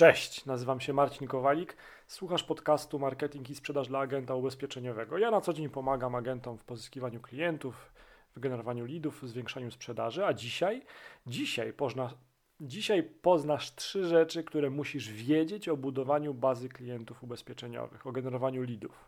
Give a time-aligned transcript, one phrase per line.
[0.00, 1.76] Cześć, nazywam się Marcin Kowalik.
[2.06, 5.18] Słuchasz podcastu Marketing i Sprzedaż dla Agenta Ubezpieczeniowego.
[5.18, 7.92] Ja na co dzień pomagam agentom w pozyskiwaniu klientów,
[8.36, 10.82] w generowaniu leadów, w zwiększaniu sprzedaży, a dzisiaj,
[11.26, 12.14] dzisiaj, pozna,
[12.60, 19.04] dzisiaj poznasz trzy rzeczy, które musisz wiedzieć o budowaniu bazy klientów ubezpieczeniowych, o generowaniu leadów.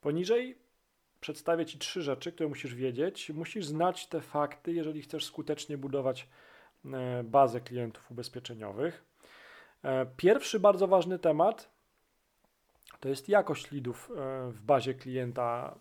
[0.00, 0.58] Poniżej
[1.20, 3.30] przedstawię Ci trzy rzeczy, które musisz wiedzieć.
[3.30, 6.28] Musisz znać te fakty, jeżeli chcesz skutecznie budować
[7.24, 9.04] bazę klientów ubezpieczeniowych.
[9.82, 11.70] E, pierwszy bardzo ważny temat
[13.00, 15.78] to jest jakość lidów e, w bazie klienta,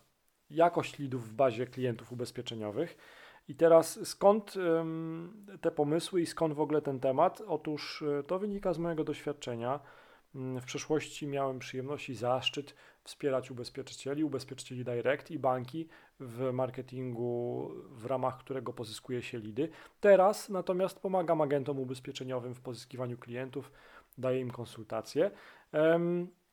[0.50, 2.98] jakość lidów w bazie klientów ubezpieczeniowych.
[3.48, 4.54] I teraz skąd
[5.62, 7.42] te pomysły i skąd w ogóle ten temat?
[7.48, 9.80] Otóż to wynika z mojego doświadczenia.
[10.36, 15.88] Mm, w przeszłości miałem przyjemność i zaszczyt wspierać ubezpieczycieli, ubezpieczycieli direct i banki
[16.20, 19.70] w marketingu, w ramach którego pozyskuje się lidy.
[20.00, 23.72] Teraz natomiast pomagam agentom ubezpieczeniowym w pozyskiwaniu klientów,
[24.18, 25.32] daję im konsultacje.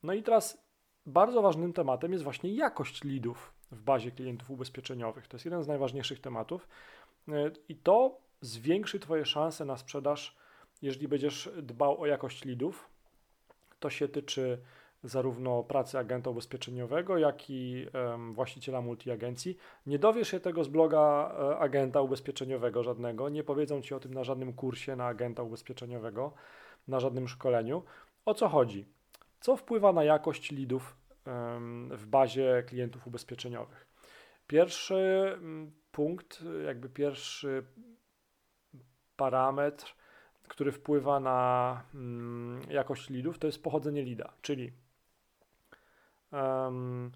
[0.03, 0.69] No i teraz
[1.07, 5.29] bardzo ważnym tematem jest właśnie jakość lidów w bazie klientów ubezpieczeniowych.
[5.29, 6.69] To jest jeden z najważniejszych tematów
[7.29, 10.37] e, i to zwiększy Twoje szanse na sprzedaż,
[10.83, 12.89] jeżeli będziesz dbał o jakość lidów.
[13.81, 14.59] To się tyczy
[15.05, 19.57] zarówno pracy agenta ubezpieczeniowego, jak i um, właściciela multiagencji.
[19.87, 24.15] Nie dowiesz się tego z bloga e, agenta ubezpieczeniowego żadnego, nie powiedzą ci o tym
[24.15, 26.33] na żadnym kursie na agenta ubezpieczeniowego,
[26.89, 27.83] na żadnym szkoleniu.
[28.25, 28.87] O co chodzi?
[29.41, 33.87] Co wpływa na jakość lidów um, w bazie klientów ubezpieczeniowych?
[34.47, 35.33] Pierwszy
[35.93, 37.65] punkt, jakby pierwszy
[39.17, 39.95] parametr,
[40.49, 44.73] który wpływa na mm, jakość lidów, to jest pochodzenie lida, czyli
[46.33, 47.11] um,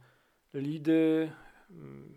[0.55, 1.33] lidy
[1.71, 2.15] um,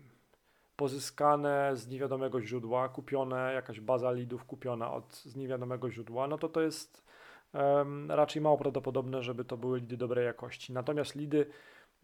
[0.76, 6.48] pozyskane z niewiadomego źródła, kupione, jakaś baza lidów kupiona od, z niewiadomego źródła, no to
[6.48, 7.04] to jest
[7.52, 10.72] um, raczej mało prawdopodobne, żeby to były lidy dobrej jakości.
[10.72, 11.46] Natomiast lidy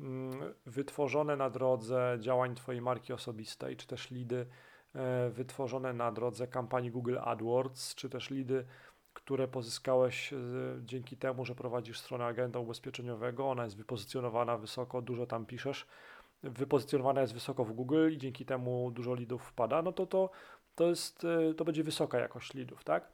[0.01, 4.47] mm, wytworzone na drodze działań Twojej marki osobistej, czy też lidy
[4.95, 8.65] e, wytworzone na drodze kampanii Google AdWords, czy też lidy
[9.15, 10.37] które pozyskałeś e,
[10.85, 13.51] dzięki temu, że prowadzisz stronę agenta ubezpieczeniowego.
[13.51, 15.87] Ona jest wypozycjonowana wysoko, dużo tam piszesz.
[16.43, 20.31] Wypozycjonowana jest wysoko w Google i dzięki temu dużo lidów wpada, no to to,
[20.75, 23.13] to, jest, e, to będzie wysoka jakość lidów, tak?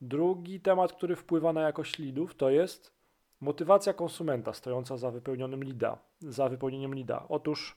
[0.00, 2.92] Drugi temat, który wpływa na jakość lidów, to jest
[3.40, 7.26] motywacja konsumenta stojąca za wypełnionym lida, za wypełnieniem lida.
[7.28, 7.76] Otóż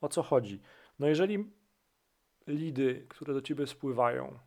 [0.00, 0.60] o co chodzi?
[0.98, 1.50] No jeżeli
[2.46, 4.38] lidy, które do ciebie spływają,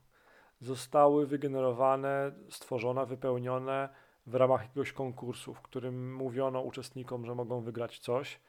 [0.62, 3.90] zostały wygenerowane, stworzone, wypełnione
[4.26, 8.40] w ramach jakiegoś konkursu, w którym mówiono uczestnikom, że mogą wygrać coś.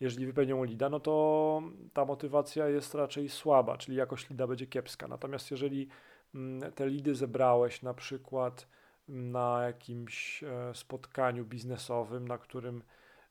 [0.00, 1.62] Jeżeli wypełnią lida, no to
[1.92, 5.08] ta motywacja jest raczej słaba, czyli jakość lida będzie kiepska.
[5.08, 5.88] Natomiast jeżeli
[6.34, 8.66] mm, te lidy zebrałeś na przykład
[9.08, 12.82] na jakimś e, spotkaniu biznesowym, na którym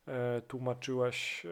[0.07, 1.49] e, tłumaczyłeś e,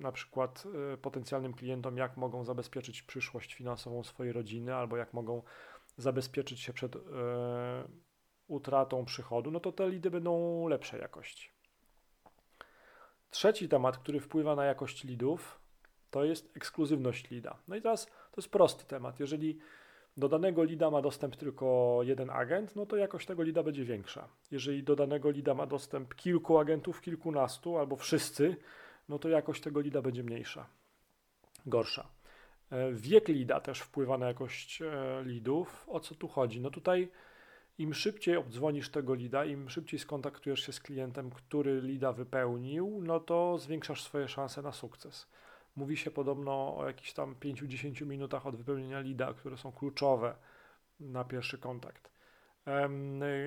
[0.00, 0.64] na przykład
[1.02, 5.42] potencjalnym klientom, jak mogą zabezpieczyć przyszłość finansową swojej rodziny, albo jak mogą
[5.96, 7.00] zabezpieczyć się przed e,
[8.46, 11.50] utratą przychodu, no to te lidy będą lepszej jakości.
[13.30, 15.60] Trzeci temat, który wpływa na jakość lidów,
[16.10, 17.58] to jest ekskluzywność lida.
[17.68, 19.20] No i teraz to jest prosty temat.
[19.20, 19.58] Jeżeli
[20.16, 24.28] do danego lida ma dostęp tylko jeden agent, no to jakość tego lida będzie większa.
[24.50, 28.56] Jeżeli do danego lida ma dostęp kilku agentów, kilkunastu albo wszyscy,
[29.08, 30.66] no to jakość tego lida będzie mniejsza,
[31.66, 32.15] gorsza.
[32.70, 35.84] E, wiek lida też wpływa na jakość e, lidów.
[35.88, 36.60] O co tu chodzi?
[36.60, 37.08] No tutaj
[37.78, 43.20] im szybciej obdzwonisz tego lida, im szybciej skontaktujesz się z klientem, który lida wypełnił, no
[43.20, 45.26] to zwiększasz swoje szanse na sukces.
[45.76, 50.36] Mówi się podobno o jakichś tam 5-10 minutach od wypełnienia lida, które są kluczowe
[51.00, 52.10] na pierwszy kontakt.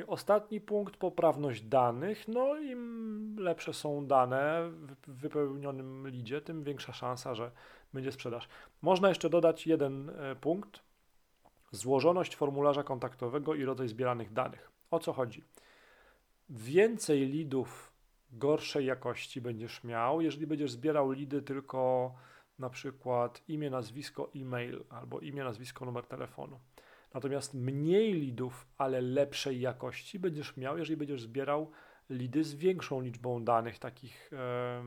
[0.07, 2.27] Ostatni punkt, poprawność danych.
[2.27, 4.71] No im lepsze są dane
[5.07, 7.51] w wypełnionym lidzie, tym większa szansa, że
[7.93, 8.47] będzie sprzedaż.
[8.81, 10.79] Można jeszcze dodać jeden e, punkt.
[11.71, 14.71] Złożoność formularza kontaktowego i rodzaj zbieranych danych.
[14.91, 15.43] O co chodzi?
[16.49, 17.91] Więcej lidów
[18.31, 22.13] gorszej jakości będziesz miał, jeżeli będziesz zbierał lidy tylko
[22.59, 26.59] na przykład imię, nazwisko, e-mail albo imię, nazwisko, numer telefonu.
[27.13, 31.71] Natomiast mniej lidów, ale lepszej jakości będziesz miał, jeżeli będziesz zbierał
[32.09, 34.83] lidy z większą liczbą danych, takich, e,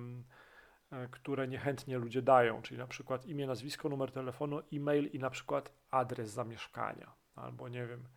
[1.10, 5.72] które niechętnie ludzie dają, czyli na przykład imię, nazwisko, numer telefonu, e-mail i na przykład
[5.90, 8.08] adres zamieszkania, albo nie wiem,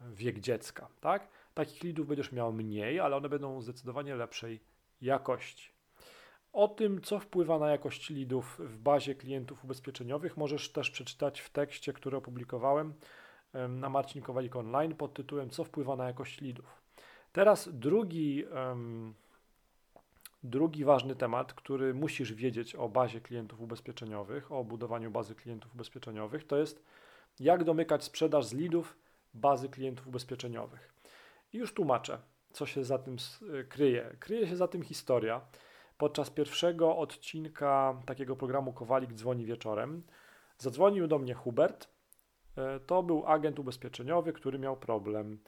[0.00, 1.28] wiek dziecka, tak?
[1.54, 4.60] Takich lidów będziesz miał mniej, ale one będą zdecydowanie lepszej
[5.00, 5.72] jakości.
[6.52, 11.50] O tym, co wpływa na jakość lidów w bazie klientów ubezpieczeniowych, możesz też przeczytać w
[11.50, 12.94] tekście, który opublikowałem
[13.68, 16.82] na Marcin Kowalik Online pod tytułem Co wpływa na jakość lidów.
[17.32, 18.44] Teraz drugi,
[20.42, 26.46] drugi ważny temat, który musisz wiedzieć o bazie klientów ubezpieczeniowych, o budowaniu bazy klientów ubezpieczeniowych,
[26.46, 26.84] to jest
[27.40, 28.98] jak domykać sprzedaż z lidów
[29.34, 30.94] bazy klientów ubezpieczeniowych.
[31.52, 32.18] I już tłumaczę,
[32.52, 33.16] co się za tym
[33.68, 34.16] kryje.
[34.20, 35.40] Kryje się za tym historia.
[35.98, 40.02] Podczas pierwszego odcinka takiego programu Kowalik dzwoni wieczorem,
[40.58, 41.88] zadzwonił do mnie Hubert.
[42.56, 45.38] E, to był agent ubezpieczeniowy, który miał problem.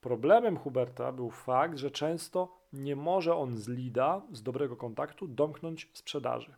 [0.00, 5.90] Problemem Huberta był fakt, że często nie może on z lida, z dobrego kontaktu, domknąć
[5.92, 6.54] sprzedaży.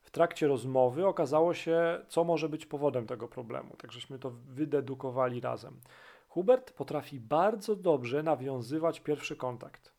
[0.00, 5.40] W trakcie rozmowy okazało się, co może być powodem tego problemu, tak żeśmy to wydedukowali
[5.40, 5.80] razem.
[6.28, 9.91] Hubert potrafi bardzo dobrze nawiązywać pierwszy kontakt.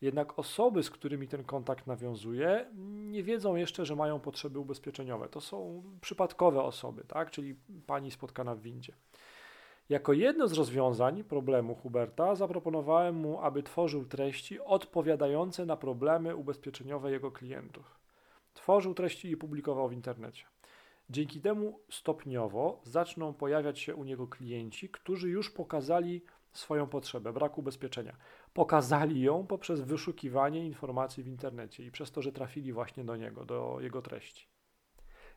[0.00, 5.28] Jednak osoby, z którymi ten kontakt nawiązuje, nie wiedzą jeszcze, że mają potrzeby ubezpieczeniowe.
[5.28, 7.30] To są przypadkowe osoby, tak?
[7.30, 7.54] czyli
[7.86, 8.92] pani spotkana w windzie.
[9.88, 17.10] Jako jedno z rozwiązań problemu Huberta zaproponowałem mu, aby tworzył treści odpowiadające na problemy ubezpieczeniowe
[17.10, 17.98] jego klientów.
[18.54, 20.44] Tworzył treści i publikował w internecie.
[21.10, 26.22] Dzięki temu stopniowo zaczną pojawiać się u niego klienci, którzy już pokazali
[26.52, 28.16] swoją potrzebę braku ubezpieczenia.
[28.56, 33.44] Pokazali ją poprzez wyszukiwanie informacji w internecie i przez to, że trafili właśnie do niego,
[33.44, 34.48] do jego treści.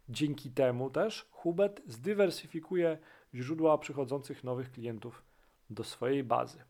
[0.09, 2.97] Dzięki temu też Hubert zdywersyfikuje
[3.33, 5.23] źródła przychodzących nowych klientów
[5.69, 6.63] do swojej bazy.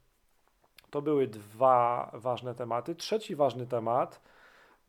[0.89, 2.95] To były dwa ważne tematy.
[2.95, 4.21] Trzeci ważny temat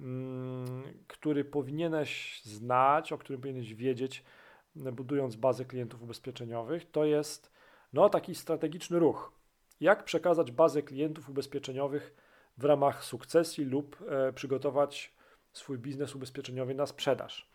[0.00, 4.24] Mm, który powinieneś znać, o którym powinieneś wiedzieć,
[4.74, 7.52] budując bazę klientów ubezpieczeniowych, to jest
[7.92, 9.32] no, taki strategiczny ruch.
[9.80, 12.14] Jak przekazać bazę klientów ubezpieczeniowych
[12.58, 15.12] w ramach sukcesji lub e, przygotować
[15.52, 17.50] swój biznes ubezpieczeniowy na sprzedaż.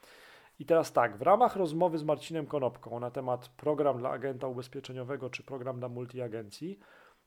[0.59, 5.29] I teraz tak, w ramach rozmowy z Marcinem Konopką na temat program dla agenta ubezpieczeniowego
[5.29, 6.79] czy program dla multiagencji,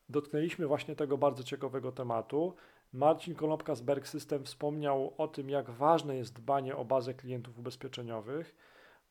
[0.09, 2.55] dotknęliśmy właśnie tego bardzo ciekawego tematu,
[2.93, 7.59] Marcin Konopka z Berg System wspomniał o tym, jak ważne jest dbanie o bazę klientów
[7.59, 8.56] ubezpieczeniowych.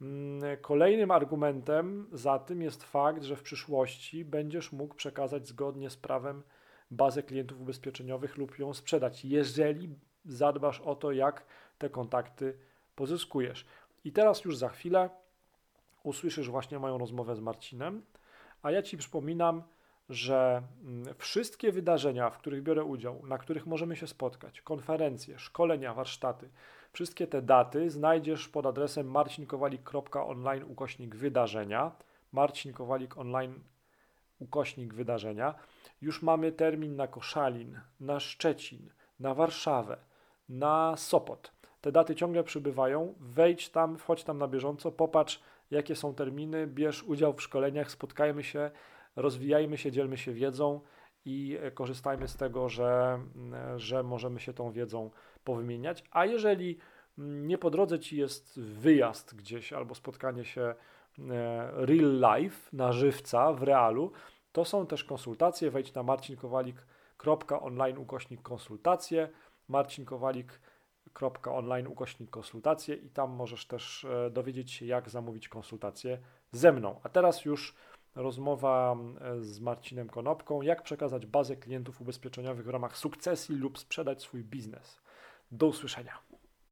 [0.01, 5.97] Mm, kolejnym argumentem za tym jest fakt, że w przyszłości będziesz mógł przekazać zgodnie z
[5.97, 6.43] prawem
[6.91, 9.89] bazę klientów ubezpieczeniowych lub ją sprzedać, jeżeli
[10.25, 11.45] zadbasz o to, jak
[11.77, 12.57] te kontakty
[12.95, 13.65] pozyskujesz.
[14.03, 15.09] I teraz już za chwilę
[16.03, 18.01] usłyszysz właśnie moją rozmowę z Marcinem,
[18.61, 19.63] a ja Ci przypominam,
[20.09, 25.93] że mm, wszystkie wydarzenia, w których biorę udział, na których możemy się spotkać, konferencje, szkolenia,
[25.93, 26.49] warsztaty,
[26.97, 31.91] wszystkie te daty znajdziesz pod adresem marcinkowalik.online ukośnik wydarzenia,
[32.31, 33.59] marcinkowalik online
[34.39, 35.55] ukośnik wydarzenia.
[36.01, 38.89] Już mamy termin na Koszalin, na Szczecin,
[39.19, 39.97] na Warszawę,
[40.49, 41.51] na Sopot.
[41.81, 43.13] Te daty ciągle przybywają.
[43.19, 45.41] Wejdź tam, wchodź tam na bieżąco, popatrz,
[45.71, 48.71] jakie są terminy, bierz udział w szkoleniach, spotkajmy się
[49.15, 50.81] rozwijajmy się, dzielmy się wiedzą
[51.27, 53.19] i korzystajmy z tego, że,
[53.75, 55.11] że możemy się tą wiedzą
[55.43, 56.03] powymieniać.
[56.11, 56.77] A jeżeli
[57.17, 60.75] nie po drodze ci jest wyjazd gdzieś albo spotkanie się e,
[61.71, 64.11] real life, na żywca, w realu,
[64.51, 65.71] to są też konsultacje.
[65.71, 69.29] Wejdź na marcinkowalik.online ukośnik konsultacje,
[69.67, 76.19] marcinkowalik.online ukośnik konsultacje i tam możesz też e, dowiedzieć się, jak zamówić konsultację
[76.51, 76.99] ze mną.
[77.03, 77.75] A teraz już
[78.17, 84.21] rozmowa e, z Marcinem Konopką, jak przekazać bazę klientów ubezpieczeniowych w ramach sukcesji lub sprzedać
[84.21, 85.01] swój biznes.
[85.51, 86.19] Do usłyszenia.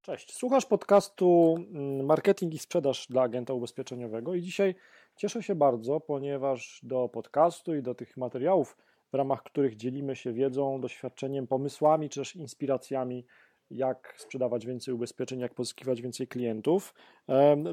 [0.01, 4.75] Cześć, słuchasz podcastu mm, Marketing i Sprzedaż dla agenta ubezpieczeniowego i dzisiaj
[5.15, 8.77] cieszę się bardzo, ponieważ do podcastu i do tych materiałów,
[9.11, 13.25] w ramach których dzielimy się wiedzą, doświadczeniem, pomysłami czy też inspiracjami
[13.71, 16.93] jak sprzedawać więcej ubezpieczeń, jak pozyskiwać więcej klientów.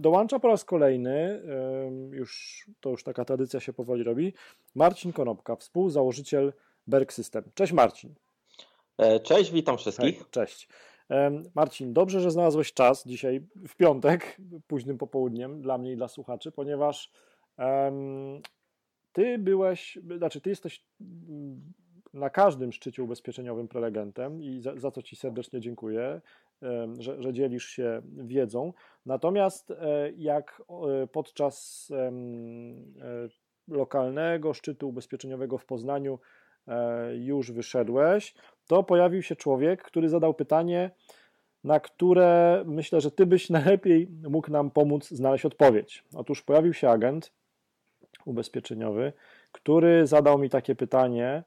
[0.01, 1.43] Dołącza po raz kolejny,
[2.11, 4.33] już to już taka tradycja się powoli robi,
[4.75, 6.53] Marcin Konopka, współzałożyciel
[6.87, 7.45] Berg System.
[7.55, 8.15] Cześć Marcin.
[8.99, 10.17] E, cześć, witam wszystkich.
[10.19, 10.69] Hej, cześć.
[11.55, 16.53] Marcin, dobrze, że znalazłeś czas dzisiaj w piątek, późnym popołudniem dla mnie i dla słuchaczy,
[16.53, 17.11] ponieważ
[17.59, 18.41] um,
[19.13, 20.85] ty byłeś, znaczy ty jesteś
[22.15, 26.21] na każdym szczycie ubezpieczeniowym prelegentem i za, za co Ci serdecznie dziękuję,
[26.99, 28.73] że, że, dzielisz się wiedzą.
[29.07, 30.63] Natomiast e, jak
[31.13, 32.13] podczas e,
[33.69, 36.19] lokalnego szczytu ubezpieczeniowego w Poznaniu
[36.69, 38.35] e, już wyszedłeś,
[38.67, 40.91] to pojawił się człowiek, który zadał pytanie,
[41.65, 46.05] na które myślę, że Ty byś najlepiej mógł nam pomóc znaleźć odpowiedź.
[46.15, 47.33] Otóż pojawił się agent
[48.25, 49.13] ubezpieczeniowy,
[49.53, 51.45] który zadał mi takie pytanie,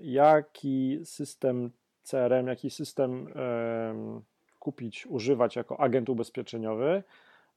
[0.00, 1.70] jaki system
[2.02, 3.28] CRM, jaki system
[4.58, 7.02] kupić, używać jako agent ubezpieczeniowy,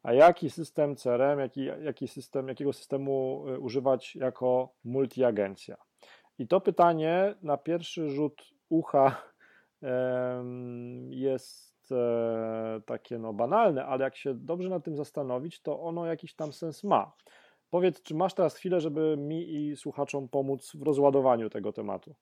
[0.04, 5.78] a jaki system CRM, jaki, jaki system, jakiego systemu y, używać jako multiagencja.
[6.40, 9.22] I to pytanie na pierwszy rzut ucha
[11.10, 16.36] jest e, takie no banalne, ale jak się dobrze nad tym zastanowić, to ono jakiś
[16.36, 17.12] tam sens ma.
[17.70, 22.16] Powiedz, czy masz teraz chwilę, żeby mi i słuchaczom pomóc w rozładowaniu tego tematu?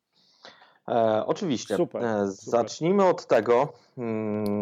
[0.89, 1.75] E, oczywiście.
[1.75, 3.15] Super, e, Zacznijmy super.
[3.15, 4.61] od tego, mm,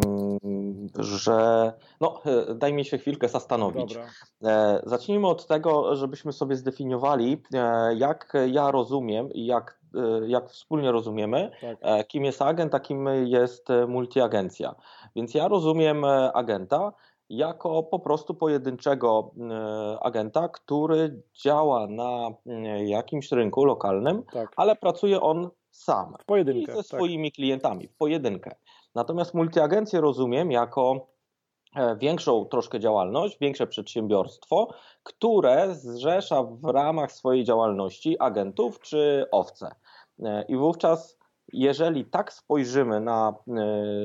[1.00, 1.74] że.
[2.02, 3.98] No, e, daj mi się chwilkę zastanowić.
[4.44, 7.42] E, zacznijmy od tego, żebyśmy sobie zdefiniowali,
[7.96, 9.80] jak ja rozumiem i jak,
[10.28, 12.08] jak wspólnie rozumiemy, tak.
[12.08, 14.76] kim jest agent, a kim jest multiagencja.
[15.16, 16.94] Więc ja rozumiem agenta
[17.38, 19.32] jako po prostu pojedynczego
[20.02, 22.30] agenta, który działa na
[22.86, 24.52] jakimś rynku lokalnym, tak.
[24.56, 26.86] ale pracuje on sam w pojedynkę, i ze tak.
[26.86, 27.36] swoimi tak.
[27.36, 28.56] klientami w pojedynkę.
[28.96, 31.08] Natomiast multiagencję rozumiem jako
[31.76, 34.68] e, większą troszkę działalność, większe przedsiębiorstwo,
[35.04, 39.76] które zrzesza w ramach swojej działalności agentów czy owce.
[40.24, 41.18] E, I wówczas,
[41.54, 43.52] jeżeli tak spojrzymy na, e,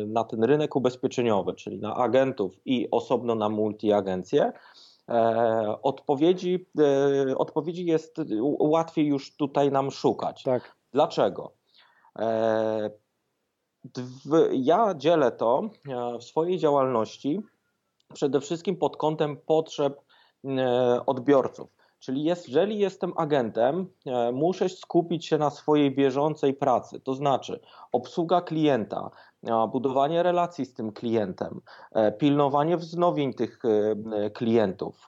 [0.06, 4.52] na ten rynek ubezpieczeniowy, czyli na agentów i osobno na multiagencję,
[5.82, 6.66] odpowiedzi,
[7.36, 8.16] odpowiedzi jest
[8.58, 10.42] łatwiej już tutaj nam szukać.
[10.42, 10.76] Tak.
[10.92, 11.52] Dlaczego?
[14.52, 17.40] Ja dzielę to e, w swojej działalności
[18.14, 20.00] przede wszystkim pod kątem potrzeb
[20.44, 21.77] e, odbiorców.
[21.98, 27.60] Czyli jeżeli jestem agentem, e, muszę skupić się na swojej bieżącej pracy, to znaczy
[27.92, 29.10] obsługa klienta,
[29.72, 31.60] budowanie relacji z tym klientem,
[32.18, 33.62] pilnowanie wznowień tych
[34.34, 35.06] klientów,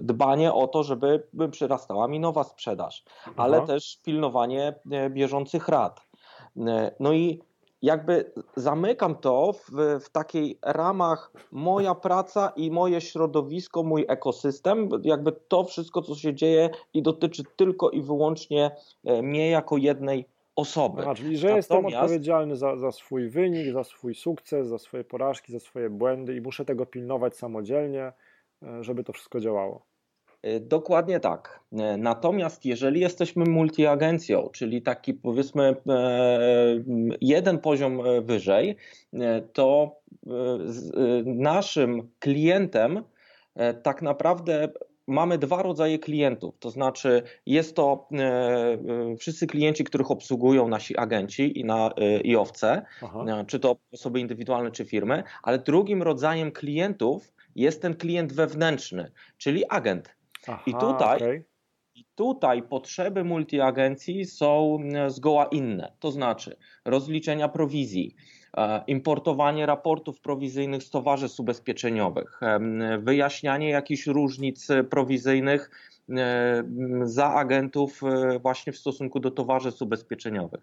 [0.00, 3.04] dbanie o to, żeby przyrastała mi nowa sprzedaż,
[3.36, 3.66] ale Aha.
[3.66, 4.74] też pilnowanie
[5.10, 6.00] bieżących rad.
[7.00, 7.42] No i
[7.82, 9.70] jakby zamykam to w,
[10.04, 16.34] w takiej ramach moja praca i moje środowisko, mój ekosystem, jakby to wszystko, co się
[16.34, 18.70] dzieje i dotyczy tylko i wyłącznie
[19.04, 21.02] e, mnie jako jednej osoby.
[21.02, 21.70] Aha, czyli że Natomiast...
[21.70, 26.36] jestem odpowiedzialny za, za swój wynik, za swój sukces, za swoje porażki, za swoje błędy
[26.36, 28.12] i muszę tego pilnować samodzielnie,
[28.62, 29.91] e, żeby to wszystko działało.
[30.46, 31.60] Y, dokładnie tak.
[31.72, 35.76] Y, natomiast jeżeli jesteśmy multiagencją, czyli taki powiedzmy e,
[37.20, 38.76] jeden poziom e, wyżej,
[39.14, 39.96] e, to
[41.24, 43.02] naszym klientem
[43.82, 44.68] tak naprawdę
[45.06, 48.08] mamy dwa rodzaje klientów, to znaczy jest to
[49.18, 51.90] wszyscy klienci, których obsługują nasi agenci i, na,
[52.24, 53.44] i owce, Aha.
[53.46, 59.64] czy to osoby indywidualne, czy firmy, ale drugim rodzajem klientów jest ten klient wewnętrzny, czyli
[59.68, 60.14] agent.
[60.48, 61.44] Aha, I tutaj okay.
[61.94, 68.14] I tutaj potrzeby multiagencji są e, zgoła inne, to znaczy rozliczenia prowizji,
[68.56, 72.40] e, importowanie raportów prowizyjnych z towarzystw ubezpieczeniowych,
[72.98, 75.91] wyjaśnianie jakichś różnic prowizyjnych e,
[77.02, 78.00] za agentów
[78.42, 80.60] właśnie w stosunku do towarzystw ubezpieczeniowych.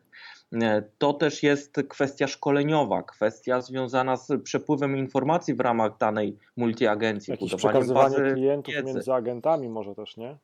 [0.98, 7.32] To też jest kwestia szkoleniowa, kwestia związana z przepływem informacji w ramach danej multiagencji.
[7.32, 8.94] Jakieś przekazywanie klientów wiedzy.
[8.94, 10.38] między agentami może też, nie?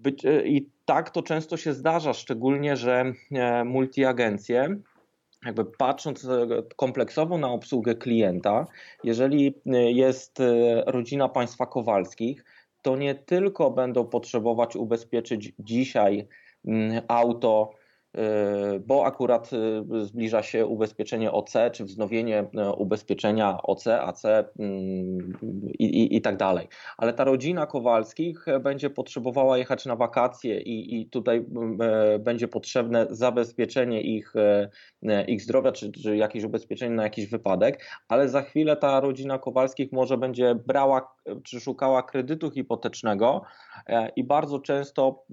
[0.00, 4.76] Być, e, I tak to często się zdarza, szczególnie, że e, multiagencje,
[5.44, 8.66] jakby patrząc e, kompleksowo na obsługę klienta,
[9.04, 9.54] jeżeli
[9.94, 10.42] jest
[10.86, 12.44] rodzina państwa Kowalskich,
[12.82, 16.28] to nie tylko będą potrzebować ubezpieczyć dzisiaj
[16.66, 17.70] mm, auto
[18.86, 25.38] bo akurat e, zbliża się ubezpieczenie OC, czy wznowienie e, ubezpieczenia OC, AC mm,
[25.78, 26.68] i, i, i tak dalej.
[26.98, 31.44] Ale ta rodzina Kowalskich będzie potrzebowała jechać na wakacje i, i tutaj
[32.20, 34.34] będzie potrzebne zabezpieczenie ich,
[35.26, 39.92] ich zdrowia, czy, czy jakieś ubezpieczenie na jakiś wypadek, ale za chwilę ta rodzina Kowalskich
[39.92, 41.14] może będzie brała,
[41.44, 43.42] czy szukała kredytu hipotecznego
[44.16, 45.24] i bardzo często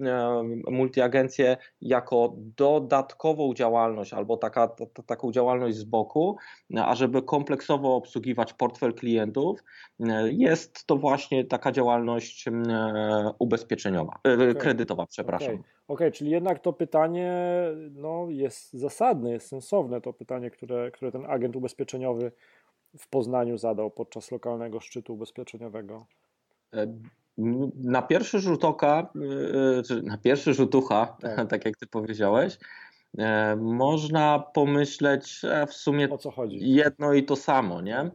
[0.70, 4.68] multiagencje jako do dodatkową działalność albo taka,
[5.06, 6.36] taką działalność z boku,
[6.76, 9.64] ażeby kompleksowo obsługiwać portfel klientów,
[10.30, 12.44] jest to właśnie taka działalność
[13.38, 14.54] ubezpieczeniowa, e, okay.
[14.54, 15.48] kredytowa, przepraszam.
[15.48, 15.96] Okej, okay.
[15.96, 16.12] okay.
[16.12, 17.32] czyli jednak to pytanie
[17.90, 22.32] no, jest zasadne, jest sensowne, to pytanie, które, które ten agent ubezpieczeniowy
[22.98, 26.06] w Poznaniu zadał podczas lokalnego szczytu ubezpieczeniowego.
[27.74, 32.58] Na pierwszy rzut oka, y, y, na pierwszy rzut ucha, tak, tak jak ty powiedziałeś,
[33.18, 36.08] e, można pomyśleć w sumie
[36.50, 38.10] jedno i to samo, nie?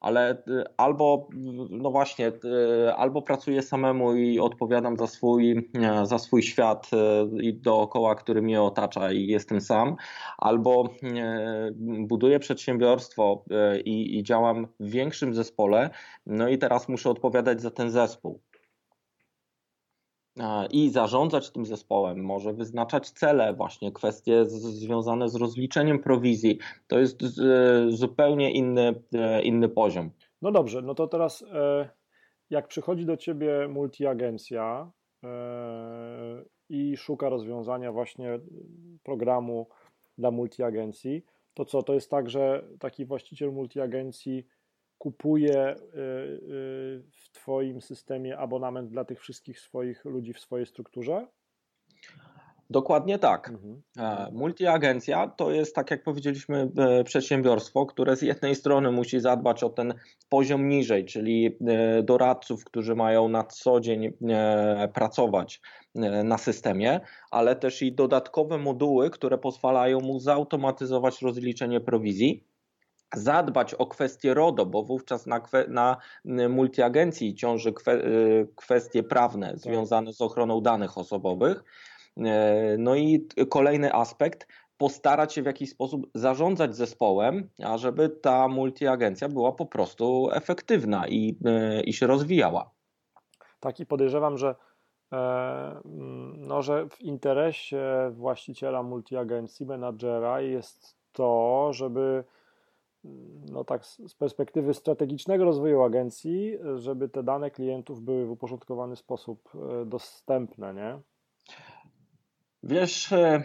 [0.00, 1.28] ale y, albo,
[1.70, 5.70] no właśnie, y, albo pracuję samemu i odpowiadam za swój,
[6.02, 6.90] za swój świat
[7.40, 9.96] i dookoła, który mnie otacza i jestem sam,
[10.38, 10.94] albo
[11.80, 13.44] buduję przedsiębiorstwo
[13.84, 15.90] i, i działam w większym zespole,
[16.26, 18.40] no i teraz muszę odpowiadać za ten zespół
[20.70, 26.58] i zarządzać tym zespołem, może wyznaczać cele, właśnie kwestie z, związane z rozliczeniem prowizji.
[26.86, 30.10] To jest z, zupełnie inny, e, inny poziom.
[30.42, 31.88] No dobrze, no to teraz e,
[32.50, 34.90] jak przychodzi do ciebie multiagencja
[35.24, 35.28] e,
[36.68, 38.38] i szuka rozwiązania właśnie
[39.02, 39.68] programu
[40.18, 44.46] dla multiagencji, to co, to jest tak, że taki właściciel multiagencji
[44.98, 51.26] kupuje y, y, w Twoim systemie abonament dla tych wszystkich swoich ludzi w swojej strukturze?
[52.70, 53.48] Dokładnie tak.
[53.48, 53.82] Mhm.
[53.98, 59.64] E, multiagencja to jest, tak jak powiedzieliśmy, e, przedsiębiorstwo, które z jednej strony musi zadbać
[59.64, 59.94] o ten
[60.28, 64.12] poziom niżej, czyli e, doradców, którzy mają na co dzień
[64.94, 65.60] pracować
[66.24, 67.00] na systemie,
[67.30, 72.44] ale też i dodatkowe moduły, które pozwalają mu zautomatyzować rozliczenie prowizji
[73.14, 75.96] zadbać o kwestie RODO, bo wówczas na, na
[76.48, 79.58] multiagencji ciąży kwe, y, kwestie prawne tak.
[79.58, 81.64] związane z ochroną danych osobowych.
[82.16, 84.46] E, no i kolejny aspekt,
[84.78, 91.38] postarać się w jakiś sposób zarządzać zespołem, ażeby ta multiagencja była po prostu efektywna i,
[91.44, 92.70] e, i się rozwijała.
[93.60, 94.54] Tak i podejrzewam, że,
[95.12, 95.80] e,
[96.36, 102.24] no, że w interesie właściciela multiagencji, menadżera jest to, żeby
[103.50, 109.48] no tak z perspektywy strategicznego rozwoju agencji, żeby te dane klientów były w uporządkowany sposób
[109.54, 110.98] e, dostępne, nie?
[112.62, 113.42] Wiesz, e,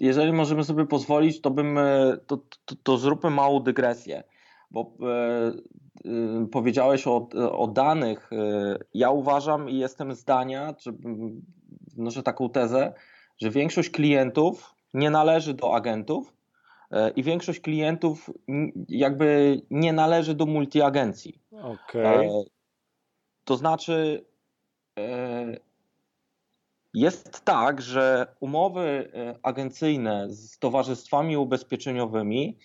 [0.00, 4.22] jeżeli możemy sobie pozwolić, to bym, e, to, to, to zróbmy małą dygresję,
[4.70, 4.92] bo
[6.52, 8.30] powiedziałeś o, o danych.
[8.94, 10.92] Ja uważam i jestem zdania, czy
[11.96, 12.94] wnoszę taką tezę,
[13.36, 16.32] że większość klientów nie należy do agentów,
[17.16, 18.30] i większość klientów
[18.88, 21.40] jakby nie należy do multiagencji.
[21.62, 22.06] Okay.
[22.06, 22.42] E,
[23.44, 24.24] to znaczy
[24.98, 25.56] e,
[26.94, 32.58] jest tak, że umowy agencyjne z towarzystwami ubezpieczeniowymi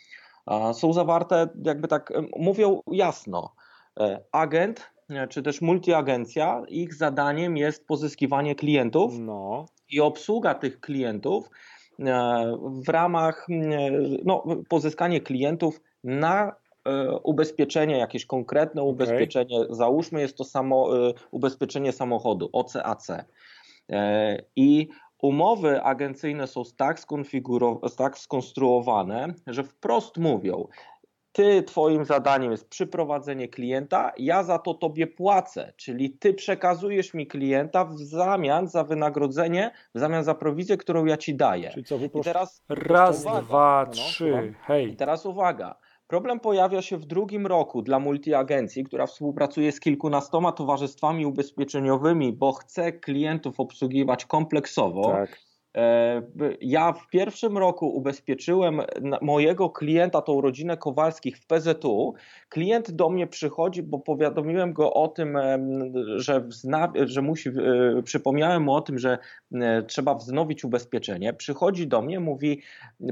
[0.74, 3.56] są zawarte, jakby tak mówią jasno.
[4.32, 4.92] Agent
[5.30, 9.66] czy też multiagencja, ich zadaniem jest pozyskiwanie klientów no.
[9.90, 11.73] i obsługa tych klientów E,
[12.64, 13.92] w ramach e,
[14.26, 19.76] no, pozyskanie klientów na e, ubezpieczenie, jakieś konkretne ubezpieczenie, okay.
[19.76, 20.90] załóżmy jest to samo
[21.32, 23.08] ubezpieczenie samochodu, OCAC.
[24.56, 24.88] I
[25.22, 27.00] umowy agencyjne są tak,
[27.98, 30.68] tak skonstruowane, że wprost mówią,
[31.34, 37.28] ty, twoim zadaniem jest przyprowadzenie klienta, ja za to tobie płacę, czyli ty przekazujesz mi
[37.28, 41.70] klienta w zamian za wynagrodzenie, w zamian za prowizję, którą ja ci daję.
[41.70, 44.92] Czyli co, I teraz raz, uwaga, dwa, no, trzy, hej.
[44.92, 45.76] I teraz uwaga.
[46.08, 52.52] Problem pojawia się w drugim roku dla multiagencji, która współpracuje z kilkunastoma towarzystwami ubezpieczeniowymi, bo
[52.52, 55.12] chce klientów obsługiwać kompleksowo.
[55.12, 55.53] Tak
[56.62, 58.82] ja w pierwszym roku ubezpieczyłem
[59.22, 62.14] mojego klienta, tą rodzinę Kowalskich w PZU.
[62.50, 65.38] Klient do mnie przychodzi, bo powiadomiłem go o tym,
[66.16, 66.48] że,
[67.06, 67.54] że musi, e,
[68.04, 69.18] przypomniałem mu o tym, że
[69.54, 71.34] e, trzeba wznowić ubezpieczenie.
[71.34, 72.62] Przychodzi do mnie, mówi: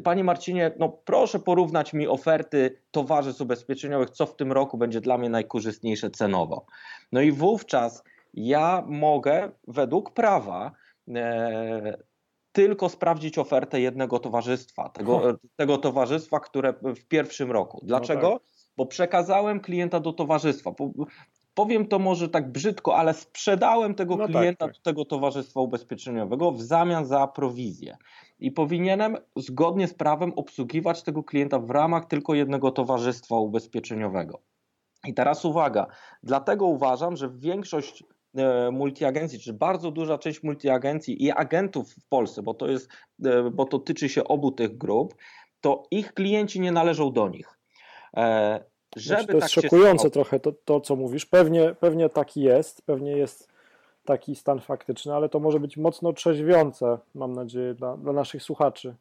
[0.03, 5.17] Panie Marcinie, no proszę porównać mi oferty towarzystw ubezpieczeniowych, co w tym roku będzie dla
[5.17, 6.65] mnie najkorzystniejsze cenowo.
[7.11, 10.71] No i wówczas ja mogę według prawa
[12.51, 17.79] tylko sprawdzić ofertę jednego towarzystwa, tego, tego towarzystwa, które w pierwszym roku.
[17.83, 18.29] Dlaczego?
[18.29, 18.47] No tak.
[18.77, 20.71] Bo przekazałem klienta do towarzystwa.
[21.53, 24.83] Powiem to może tak brzydko, ale sprzedałem tego no tak, klienta tak, tak.
[24.83, 27.97] do tego towarzystwa ubezpieczeniowego w zamian za prowizję.
[28.39, 34.41] I powinienem zgodnie z prawem obsługiwać tego klienta w ramach tylko jednego towarzystwa ubezpieczeniowego.
[35.07, 35.87] I teraz uwaga,
[36.23, 38.03] dlatego uważam, że większość
[38.71, 42.89] multiagencji, czy bardzo duża część multiagencji i agentów w Polsce, bo to jest,
[43.25, 45.15] e, bo to tyczy się obu tych grup,
[45.61, 47.57] to ich klienci nie należą do nich.
[48.17, 48.63] E,
[48.95, 51.25] żeby znaczy, to jest tak szokujące trochę to, to, co mówisz.
[51.25, 53.51] Pewnie, pewnie taki jest, pewnie jest
[54.05, 58.95] taki stan faktyczny, ale to może być mocno trzeźwiące, mam nadzieję, dla, dla naszych słuchaczy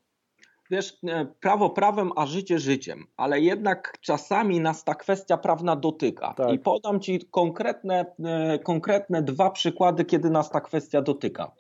[0.71, 6.35] wiesz, e, prawo prawem, a życie życiem, ale jednak czasami nas ta kwestia prawna dotyka.
[6.35, 6.53] Tak.
[6.53, 11.53] I podam Ci konkretne, e, konkretne dwa przykłady, kiedy nas ta kwestia dotyka.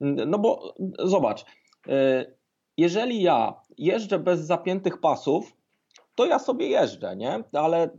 [0.00, 1.44] No bo zobacz,
[1.88, 2.26] e,
[2.76, 5.56] jeżeli ja jeżdżę bez zapiętych pasów,
[6.14, 7.44] to ja sobie jeżdżę, nie?
[7.52, 7.90] Ale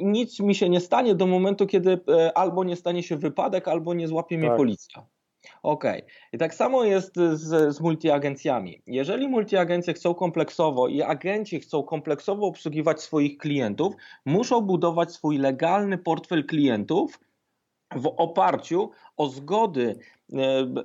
[0.00, 2.00] nic mi się nie stanie do momentu, kiedy
[2.34, 4.56] albo nie stanie się wypadek, albo nie złapie mnie tak.
[4.56, 5.06] policja.
[5.62, 6.02] Okay.
[6.32, 8.82] I tak samo jest z, z multiagencjami.
[8.86, 15.98] Jeżeli multiagencje chcą kompleksowo i agenci chcą kompleksowo obsługiwać swoich klientów, muszą budować swój legalny
[15.98, 17.18] portfel klientów
[17.94, 19.98] w oparciu o zgody
[20.32, 20.38] e,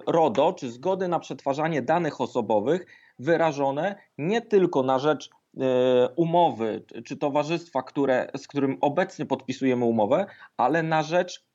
[0.08, 2.86] RODO, czy zgody na przetwarzanie danych osobowych
[3.20, 10.26] wyrażone nie tylko na rzecz e, umowy czy towarzystwa, które, z którym obecnie podpisujemy umowę,
[10.58, 11.51] ale na rzecz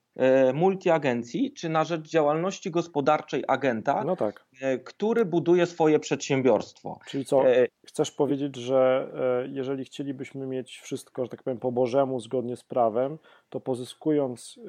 [0.55, 4.46] multiagencji, czy na rzecz działalności gospodarczej agenta, no tak.
[4.61, 6.98] E, który buduje swoje przedsiębiorstwo.
[7.07, 9.11] Czyli co, e, chcesz powiedzieć, że
[9.52, 14.61] jeżeli chcielibyśmy mieć wszystko, że tak powiem, po Bożemu, zgodnie z prawem, to pozyskując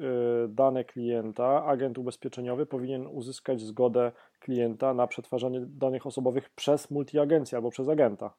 [0.48, 7.70] dane klienta, agent ubezpieczeniowy powinien uzyskać zgodę klienta na przetwarzanie danych osobowych przez multiagencję albo
[7.70, 8.34] przez agenta.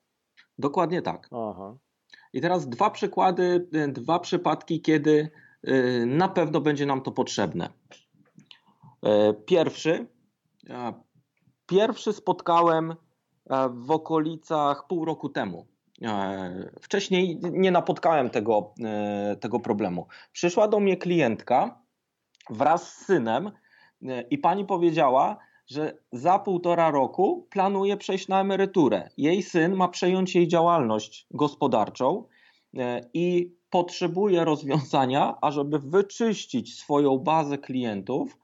[0.59, 1.27] Dokładnie tak.
[1.31, 1.77] Aha.
[2.33, 5.29] I teraz dwa przykłady, dwa przypadki, kiedy
[6.05, 7.69] na pewno będzie nam to potrzebne.
[9.05, 10.07] Y, pierwszy,
[11.65, 12.95] pierwszy spotkałem
[13.69, 15.67] w okolicach pół roku temu.
[16.81, 18.73] Wcześniej nie napotkałem tego,
[19.39, 20.07] tego problemu.
[20.31, 21.81] Przyszła do mnie klientka
[22.49, 23.51] wraz z synem
[24.29, 29.09] i pani powiedziała, że za półtora roku planuje przejść na emeryturę.
[29.17, 32.23] Jej syn ma przejąć jej działalność gospodarczą
[33.13, 38.37] i potrzebuje rozwiązania, ażeby wyczyścić swoją bazę klientów,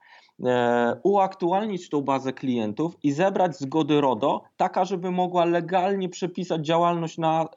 [0.44, 7.18] e, uaktualnić tą bazę klientów i zebrać zgody RODO, taka, żeby mogła legalnie przepisać działalność
[7.18, 7.48] na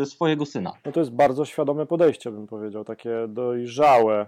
[0.00, 0.72] e, swojego syna.
[0.84, 4.26] No to jest bardzo świadome podejście, bym powiedział, takie dojrzałe.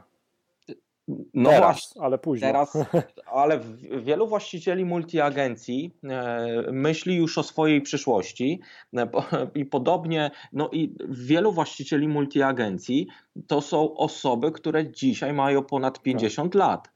[1.34, 2.52] No teraz, właśnie, ale później.
[2.52, 2.78] Teraz,
[3.32, 3.60] ale
[4.02, 8.60] wielu właścicieli multiagencji e, myśli już o swojej przyszłości
[8.96, 9.08] e,
[9.54, 13.06] i podobnie, no i wielu właścicieli multiagencji
[13.46, 16.60] to są osoby, które dzisiaj mają ponad 50 tak.
[16.60, 16.88] lat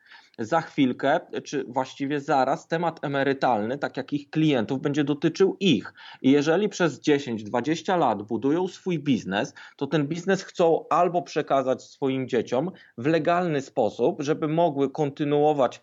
[0.44, 5.92] za chwilkę, czy właściwie zaraz, temat emerytalny, tak jak ich klientów, będzie dotyczył ich.
[6.22, 12.28] I jeżeli przez 10-20 lat budują swój biznes, to ten biznes chcą albo przekazać swoim
[12.28, 15.82] dzieciom w legalny sposób, żeby mogły kontynuować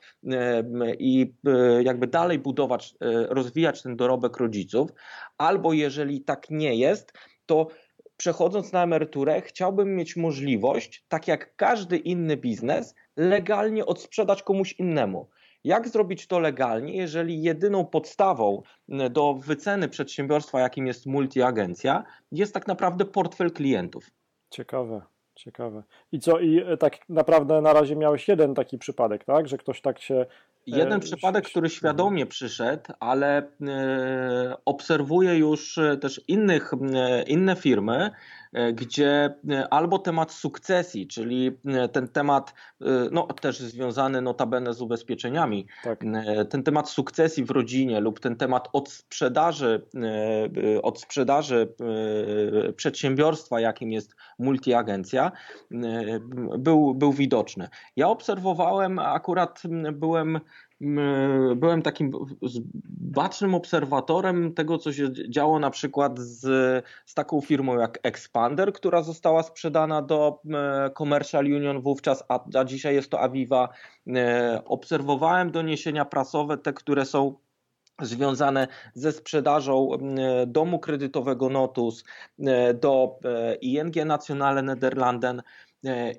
[1.00, 4.90] i e, jakby dalej budować, e, rozwijać ten dorobek rodziców,
[5.38, 7.14] albo jeżeli tak nie jest,
[7.46, 7.68] to
[8.20, 15.30] przechodząc na emeryturę, chciałbym mieć możliwość, tak jak każdy inny biznes, legalnie odsprzedać komuś innemu.
[15.64, 18.62] Jak zrobić to legalnie, jeżeli jedyną podstawą
[19.10, 24.12] do wyceny przedsiębiorstwa, jakim jest multiagencja, jest tak naprawdę portfel klientów?
[24.50, 25.02] Ciekawe.
[25.36, 25.84] Ciekawe.
[26.12, 29.48] I co, i e, tak naprawdę na razie miałeś jeden taki przypadek, tak?
[29.48, 30.26] Że ktoś tak się.
[30.68, 38.12] Jeden e, przypadek, który świadomie przyszedł, ale e, obserwuję już też innych, e, inne firmy,
[38.74, 42.54] gdzie e, albo temat sukcesji, czyli e, ten temat,
[43.12, 46.06] no też związany notabene z ubezpieczeniami, tak.
[46.50, 49.88] ten temat sukcesji w rodzinie lub ten temat od sprzedaży,
[50.84, 51.74] od sprzedaży
[52.76, 55.32] przedsiębiorstwa, jakim jest multiagencja,
[56.58, 57.70] był, był widoczny.
[57.96, 59.62] Ja obserwowałem, akurat
[59.94, 60.40] byłem
[61.56, 62.12] byłem takim
[63.00, 66.42] bacznym obserwatorem tego, co się działo na przykład z,
[67.06, 70.42] z taką firmą jak Expander, która została sprzedana do
[70.98, 73.70] Commercial Union wówczas, a, a dzisiaj jest to Aviva.
[74.08, 77.36] E, obserwowałem doniesienia prasowe, te, które są
[78.02, 79.90] związane ze sprzedażą
[80.48, 82.04] domu kredytowego Notus
[82.82, 85.42] do e, ING Nationale Nederlanden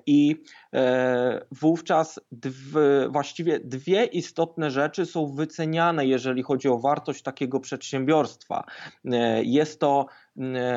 [0.05, 0.35] I
[0.73, 8.63] e, wówczas dwie, właściwie dwie istotne rzeczy są wyceniane, jeżeli chodzi o wartość takiego przedsiębiorstwa.
[9.05, 10.05] E, jest to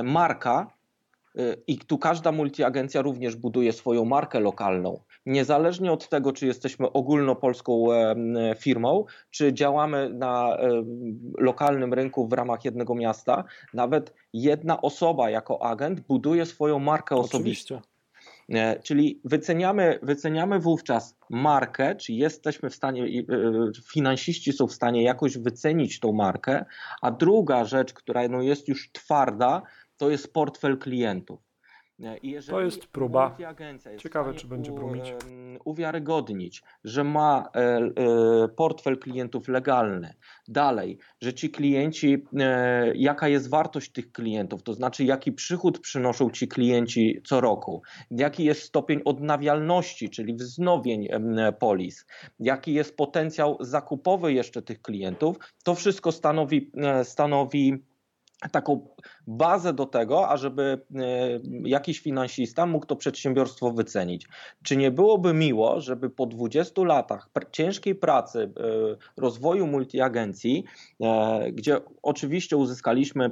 [0.04, 0.70] marka,
[1.66, 5.00] i tu każda multiagencja również buduje swoją markę lokalną.
[5.26, 7.86] Niezależnie od tego, czy jesteśmy ogólnopolską
[8.58, 10.56] firmą, czy działamy na
[11.38, 17.38] lokalnym rynku w ramach jednego miasta, nawet jedna osoba jako agent buduje swoją markę osobistą.
[17.38, 17.74] Oczywiście.
[17.74, 17.93] E,
[18.82, 23.22] czyli wyceniamy, wyceniamy wówczas markę, czy jesteśmy w stanie, e,
[23.92, 26.64] finansiści są w stanie jakoś wycenić tą markę,
[27.02, 29.62] a druga rzecz, która no jest już twarda,
[29.96, 31.53] to jest portfel klientów.
[32.50, 33.36] To jest próba.
[33.98, 35.14] Ciekawe, czy będzie brumić.
[35.64, 37.90] Uwiarygodnić, że ma e, e,
[38.56, 40.14] portfel klientów legalny.
[40.48, 46.30] Dalej, że ci klienci, e, jaka jest wartość tych klientów, to znaczy jaki przychód przynoszą
[46.30, 51.08] ci klienci co roku, jaki jest stopień odnawialności, czyli wznowień
[51.58, 52.06] polis,
[52.38, 56.70] jaki jest potencjał zakupowy jeszcze tych klientów, to wszystko stanowi,
[57.02, 57.84] stanowi
[58.52, 58.88] taką
[59.26, 61.00] bazę do tego, ażeby e,
[61.64, 64.28] jakiś finansista mógł to przedsiębiorstwo wycenić.
[64.62, 68.62] Czy nie byłoby miło, żeby po 20 latach ciężkiej pracy, e,
[69.16, 70.64] rozwoju multiagencji,
[71.00, 73.30] e, gdzie oczywiście uzyskaliśmy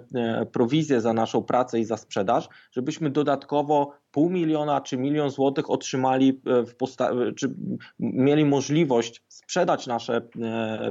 [0.52, 6.40] prowizję za naszą pracę i za sprzedaż, żebyśmy dodatkowo pół miliona czy milion złotych otrzymali,
[6.44, 7.54] w posta- czy
[8.00, 10.22] mieli możliwość sprzedać nasze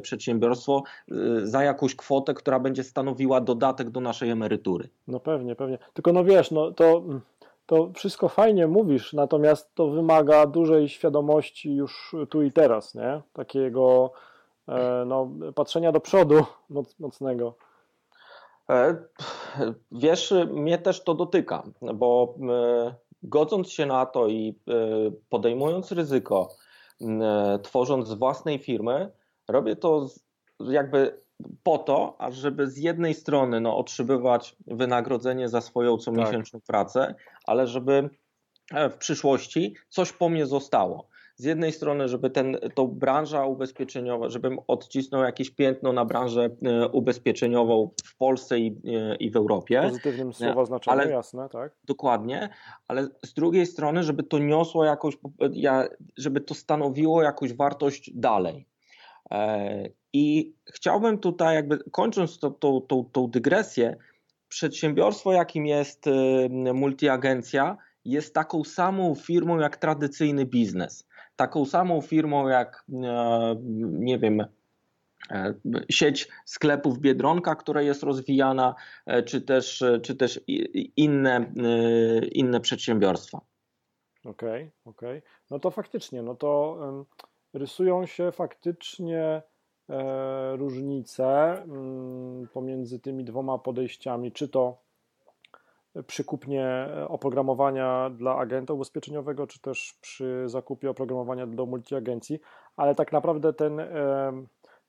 [0.01, 0.83] przedsiębiorstwo
[1.43, 4.89] za jakąś kwotę, która będzie stanowiła dodatek do naszej emerytury.
[5.07, 5.77] No pewnie, pewnie.
[5.93, 7.03] Tylko no wiesz, no to,
[7.65, 13.21] to wszystko fajnie mówisz, natomiast to wymaga dużej świadomości już tu i teraz, nie?
[13.33, 14.11] Takiego
[14.67, 17.55] e, no, patrzenia do przodu moc, mocnego.
[18.69, 18.95] E,
[19.91, 24.55] wiesz, mnie też to dotyka, bo e, godząc się na to i
[25.29, 26.49] podejmując ryzyko,
[27.63, 29.11] tworząc z własnej firmy,
[29.47, 30.07] robię to
[30.59, 31.21] jakby
[31.63, 36.67] po to, ażeby z jednej strony no, otrzymywać wynagrodzenie za swoją comiesięczną tak.
[36.67, 38.09] pracę, ale żeby
[38.73, 41.07] e, w przyszłości coś po mnie zostało.
[41.41, 46.87] Z jednej strony, żeby ten, to branża ubezpieczeniowa, żebym odcisnął jakieś piętno na branżę e,
[46.87, 49.81] ubezpieczeniową w Polsce i, e, i w Europie.
[49.81, 51.71] Pozytywnym słowa znaczeniu, ale, jasne, tak?
[51.83, 52.49] Dokładnie,
[52.87, 55.17] ale z drugiej strony, żeby to niosło jakąś,
[56.17, 58.67] żeby to stanowiło jakąś wartość dalej.
[60.13, 63.97] I chciałbym tutaj, jakby kończąc tą, tą, tą, tą dygresję,
[64.47, 66.05] przedsiębiorstwo, jakim jest
[66.73, 71.10] multiagencja, jest taką samą firmą jak tradycyjny biznes.
[71.41, 74.41] Taką samą firmą jak, e, nie wiem,
[75.31, 75.53] e,
[75.89, 78.75] sieć sklepów Biedronka, która jest rozwijana,
[79.05, 80.39] e, czy też, czy też
[80.97, 81.53] inne,
[82.31, 83.41] inne przedsiębiorstwa.
[84.25, 85.17] Okej, okay, okej.
[85.17, 85.21] Okay.
[85.49, 86.77] No to faktycznie, no to
[87.53, 89.41] rysują się faktycznie
[90.53, 94.77] różnice mm, pomiędzy tymi dwoma podejściami, czy to
[96.07, 102.39] przy kupnie oprogramowania dla agenta ubezpieczeniowego, czy też przy zakupie oprogramowania do multiagencji,
[102.77, 104.31] ale tak naprawdę ten, e,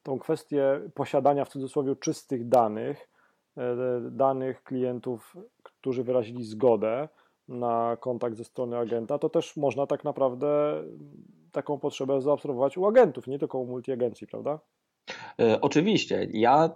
[0.03, 3.09] tą kwestię posiadania w cudzysłowie czystych danych,
[3.57, 3.77] e,
[4.11, 7.09] danych klientów, którzy wyrazili zgodę
[7.49, 10.83] na kontakt ze strony agenta, to też można tak naprawdę
[11.53, 14.59] taką potrzebę zaobserwować u agentów, nie tylko u multiagencji, prawda?
[15.41, 16.71] E, oczywiście, ja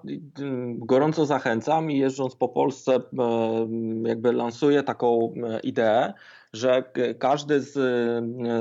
[0.75, 3.01] gorąco zachęcam i jeżdżąc po Polsce, e,
[4.03, 6.13] jakby lansuję taką e, ideę,
[6.53, 7.79] że każdy z,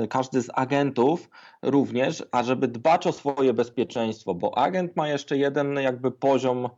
[0.08, 1.30] każdy z agentów
[1.62, 6.68] również, ażeby dbać o swoje bezpieczeństwo, bo agent ma jeszcze jeden jakby poziom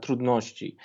[0.00, 0.76] trudności,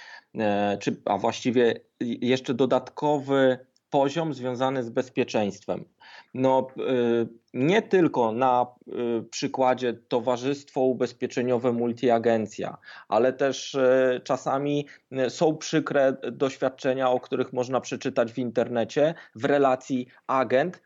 [0.79, 3.59] czy, a właściwie jeszcze dodatkowy
[3.89, 5.86] poziom związany z bezpieczeństwem.
[6.34, 14.88] No, y, nie tylko na y, przykładzie Towarzystwo Ubezpieczeniowe Multiagencja, ale też y, czasami
[15.30, 20.82] są przykre doświadczenia, o których można przeczytać w internecie w relacji agent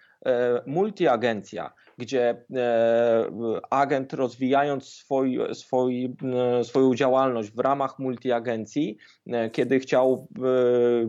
[0.65, 3.29] multiagencja gdzie e,
[3.69, 6.15] agent rozwijając swój, swój,
[6.59, 10.27] e, swoją działalność w ramach multiagencji, e, kiedy chciał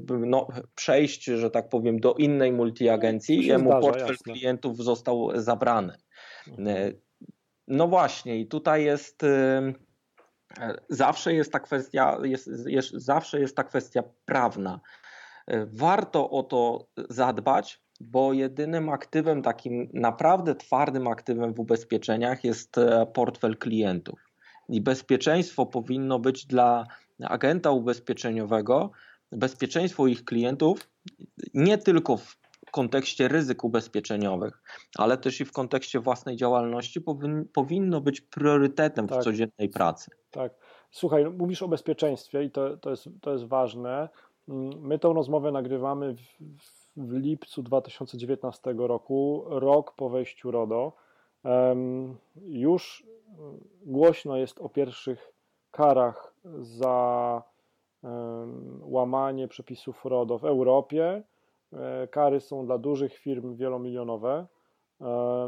[0.09, 4.33] no, przejść, że tak powiem, do innej multiagencji, jemu zdarza, portfel jasne.
[4.33, 5.97] klientów został zabrany.
[6.49, 6.93] Mhm.
[7.69, 9.23] No właśnie, i tutaj jest
[10.89, 14.81] zawsze jest ta kwestia, jest, jest, zawsze jest ta kwestia prawna.
[15.67, 23.07] Warto o to zadbać, bo jedynym aktywem, takim naprawdę twardym aktywem w ubezpieczeniach jest e,
[23.07, 24.21] portfel klientów.
[24.69, 26.87] I bezpieczeństwo powinno być dla
[27.25, 28.91] agenta ubezpieczeniowego,
[29.33, 30.91] bezpieczeństwo ich klientów
[31.55, 32.37] nie tylko w
[32.71, 34.63] kontekście ryzyk ubezpieczeniowych,
[34.99, 37.01] ale też i w kontekście własnej działalności
[37.53, 39.21] powinno być priorytetem tak.
[39.21, 40.11] w codziennej pracy.
[40.31, 40.53] Tak.
[40.91, 44.09] Słuchaj, mówisz o bezpieczeństwie i to, to, jest, to jest ważne.
[44.49, 46.21] Mm, my tą rozmowę nagrywamy w,
[46.63, 50.93] w w lipcu 2019 roku, rok po wejściu RODO.
[52.37, 53.07] Już
[53.87, 55.33] głośno jest o pierwszych
[55.71, 57.43] karach za
[58.81, 61.23] łamanie przepisów RODO w Europie.
[61.73, 64.47] E, kary są dla dużych firm wielomilionowe.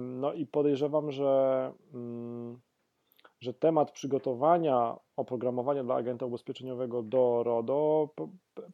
[0.01, 2.61] No i podejrzewam, że, mm,
[3.41, 8.09] że temat przygotowania oprogramowania dla agenta ubezpieczeniowego do RODO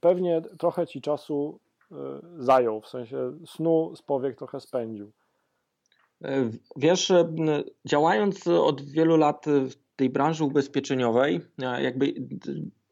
[0.01, 1.61] pewnie trochę Ci czasu
[2.39, 5.13] zajął, w sensie snu z powiek trochę spędził.
[6.25, 7.33] E, wiesz, e,
[7.85, 12.15] działając od wielu lat w tej branży ubezpieczeniowej, e, jakby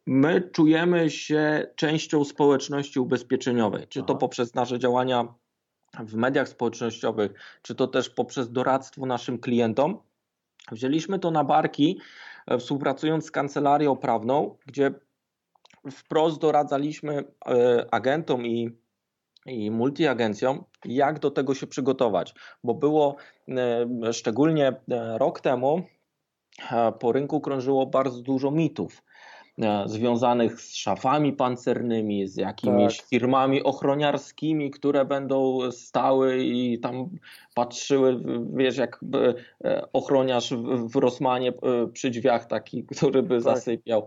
[0.07, 5.35] my czujemy się częścią społeczności ubezpieczeniowej, czy to poprzez nasze działania
[6.01, 7.33] w mediach społecznościowych,
[7.63, 9.99] czy to też poprzez doradztwo naszym klientom.
[10.73, 12.01] Wzięliśmy to na barki,
[12.59, 14.95] współpracując z kancelarią prawną, gdzie
[15.91, 17.25] wprost doradzaliśmy
[17.91, 18.79] agentom i
[19.47, 23.17] i multiagencjom, jak do tego się przygotować, bo było
[24.13, 24.81] szczególnie
[25.17, 25.83] rok temu
[27.01, 29.03] po rynku krążyło bardzo dużo mitów.
[29.03, 29.08] E,
[29.87, 33.07] związanych z szafami pancernymi, z jakimiś tak.
[33.07, 37.09] firmami ochroniarskimi, które będą stały i tam
[37.55, 38.21] patrzyły,
[38.55, 39.01] wiesz, jak
[39.65, 40.55] e, ochroniarz
[40.89, 43.43] w Rosmanie e, przy drzwiach taki, który by tak.
[43.43, 44.07] zasypiał.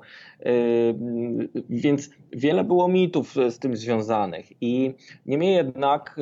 [1.69, 4.93] Więc wiele było mitów z tym związanych i
[5.25, 6.19] niemniej jednak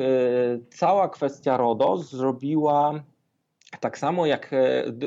[0.70, 3.02] cała kwestia RODO zrobiła
[3.80, 4.50] tak samo jak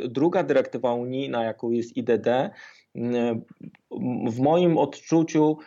[0.09, 2.27] druga dyrektywa unijna, jaką jest IDD,
[4.27, 5.57] w moim odczuciu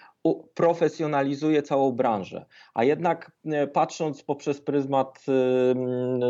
[0.55, 2.47] profesjonalizuje całą branżę.
[2.75, 5.25] A jednak e, patrząc poprzez pryzmat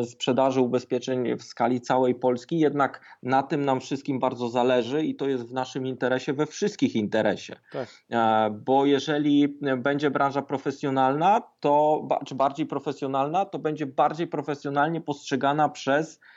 [0.04, 5.28] sprzedaży ubezpieczeń w skali całej Polski, jednak na tym nam wszystkim bardzo zależy i to
[5.28, 7.56] jest w naszym interesie, we wszystkich interesie.
[7.72, 7.88] Tak.
[8.10, 15.68] E, bo jeżeli będzie branża profesjonalna, to czy bardziej profesjonalna, to będzie bardziej profesjonalnie postrzegana
[15.68, 16.35] przez E,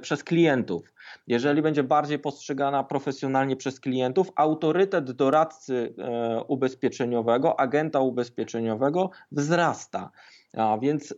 [0.00, 0.92] przez klientów.
[1.26, 10.10] Jeżeli będzie bardziej postrzegana profesjonalnie przez klientów, autorytet doradcy e, ubezpieczeniowego, agenta ubezpieczeniowego wzrasta.
[10.56, 11.14] A więc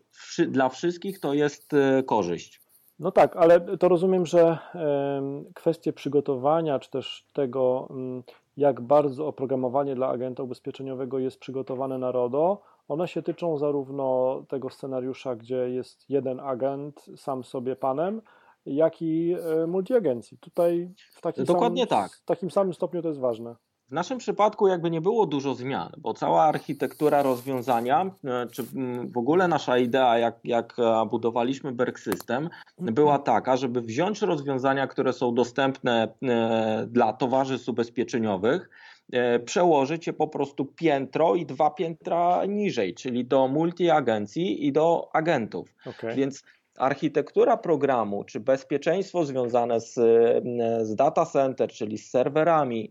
[0.49, 2.63] dla wszystkich to jest e, korzyść.
[2.99, 4.59] No tak, ale to rozumiem, że
[5.55, 8.23] kwestie przygotowania, czy też tego, mm,
[8.57, 14.71] jak bardzo oprogramowanie dla agenta ubezpieczeniowego jest przygotowane na RODO, one się tyczą zarówno tego
[14.71, 18.23] scenariusza, gdzie jest jeden agent sam sobie panem,
[18.67, 20.39] jak i e, multiagencji.
[20.39, 22.13] Tutaj w takim, Dokładnie samym, tak.
[22.13, 23.57] w takim samym stopniu to jest ważne.
[23.89, 28.63] W naszym przypadku jakby nie było dużo zmian, bo cała architektura rozwiązania, e, czy
[29.13, 34.87] w ogóle nasza idea, jak, jak e, budowaliśmy Berg System, była taka, żeby wziąć rozwiązania,
[34.87, 36.15] które są dostępne
[36.87, 38.71] dla towarzystw ubezpieczeniowych,
[39.45, 45.75] przełożyć je po prostu piętro i dwa piętra niżej, czyli do multiagencji i do agentów.
[45.87, 46.15] Okay.
[46.15, 46.43] Więc
[46.79, 49.95] architektura programu, czy bezpieczeństwo związane z,
[50.83, 52.91] z data center, czyli z serwerami,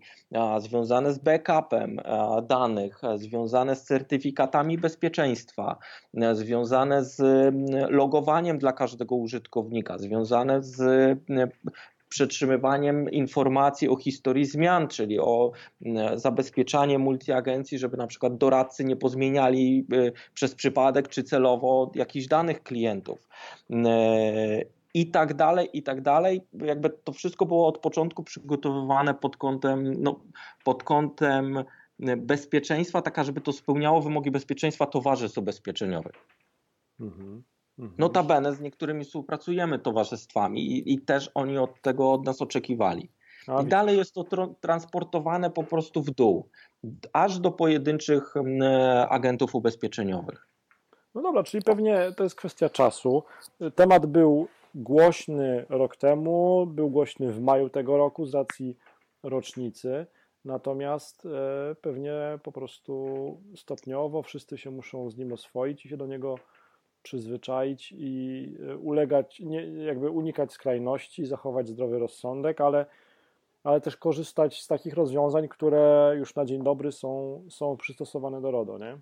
[0.59, 1.99] związane z backupem
[2.43, 5.77] danych, związane z certyfikatami bezpieczeństwa,
[6.33, 7.21] związane z
[7.89, 10.79] logowaniem dla każdego użytkownika, związane z
[12.11, 15.51] przetrzymywaniem informacji o historii zmian, czyli o
[16.15, 22.63] zabezpieczanie multiagencji, żeby na przykład doradcy nie pozmieniali y, przez przypadek czy celowo jakichś danych
[22.63, 23.27] klientów.
[23.69, 24.61] E,
[24.93, 26.41] I tak dalej, i tak dalej.
[26.53, 30.19] Jakby to wszystko było od początku przygotowywane pod kątem, no,
[30.63, 31.63] pod kątem
[32.17, 36.27] bezpieczeństwa, taka, żeby to spełniało wymogi bezpieczeństwa towarzystw ubezpieczeniowych.
[36.99, 37.43] Mhm.
[37.81, 37.95] Mhm.
[37.97, 43.09] Notabene z niektórymi współpracujemy towarzystwami i, i też oni od tego od nas oczekiwali.
[43.63, 44.25] I dalej jest to
[44.61, 46.49] transportowane po prostu w dół,
[47.13, 48.33] aż do pojedynczych
[49.09, 50.47] agentów ubezpieczeniowych.
[51.15, 53.23] No dobra, czyli pewnie to jest kwestia czasu.
[53.75, 58.77] Temat był głośny rok temu, był głośny w maju tego roku z racji
[59.23, 60.05] rocznicy.
[60.45, 62.13] Natomiast e, pewnie
[62.43, 63.05] po prostu
[63.55, 66.35] stopniowo wszyscy się muszą z nim oswoić i się do niego
[67.01, 72.85] przyzwyczaić i e, ulegać, nie, jakby unikać skrajności, zachować zdrowy rozsądek, ale,
[73.63, 78.51] ale też korzystać z takich rozwiązań, które już na dzień dobry są, są przystosowane do
[78.51, 78.97] RODO, nie?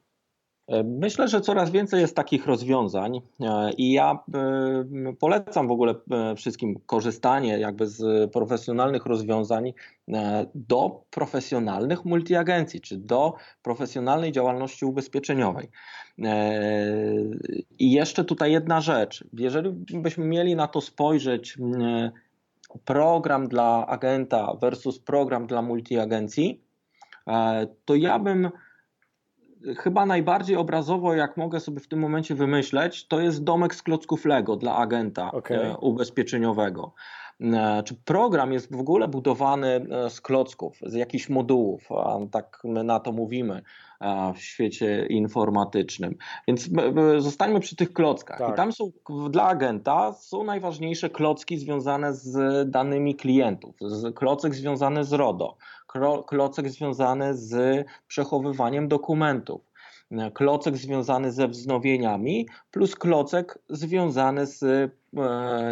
[0.84, 6.36] Myślę, że coraz więcej jest takich rozwiązań e, i ja e, polecam w ogóle e,
[6.36, 9.74] wszystkim korzystanie jakby z profesjonalnych rozwiązań
[10.56, 15.70] do profesjonalnych multiagencji, czy do profesjonalnej działalności ubezpieczeniowej.
[17.80, 19.24] I jeszcze tutaj jedna rzecz.
[19.34, 21.58] Jeżeli byśmy mieli na to spojrzeć,
[22.86, 26.62] program dla agenta versus program dla multiagencji,
[27.86, 28.50] to ja bym
[29.78, 34.26] chyba najbardziej obrazowo, jak mogę sobie w tym momencie wymyśleć, to jest domek z klocków
[34.26, 35.58] Lego dla agenta okay.
[35.58, 36.94] E, ubezpieczeniowego.
[37.42, 41.90] E, czy program jest w ogóle budowany e, z klocków, z jakichś modułów,
[42.32, 43.62] tak my na to mówimy
[44.36, 46.16] w świecie informatycznym.
[46.48, 46.70] Więc
[47.18, 48.38] zostańmy przy tych klockach.
[48.38, 48.54] Tak.
[48.54, 48.92] I tam są
[49.30, 55.58] dla agenta są najważniejsze klocki związane z danymi klientów, z klocek związany z RODO,
[56.28, 59.69] klocek związany z przechowywaniem dokumentów,
[60.34, 64.90] klocek związany ze wznowieniami, plus klocek związany z e,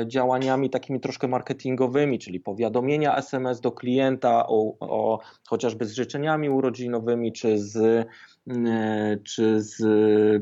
[0.07, 7.31] działaniami takimi troszkę marketingowymi, czyli powiadomienia SMS do klienta o, o chociażby z życzeniami urodzinowymi,
[7.31, 8.05] czy z, e,
[9.23, 9.77] czy z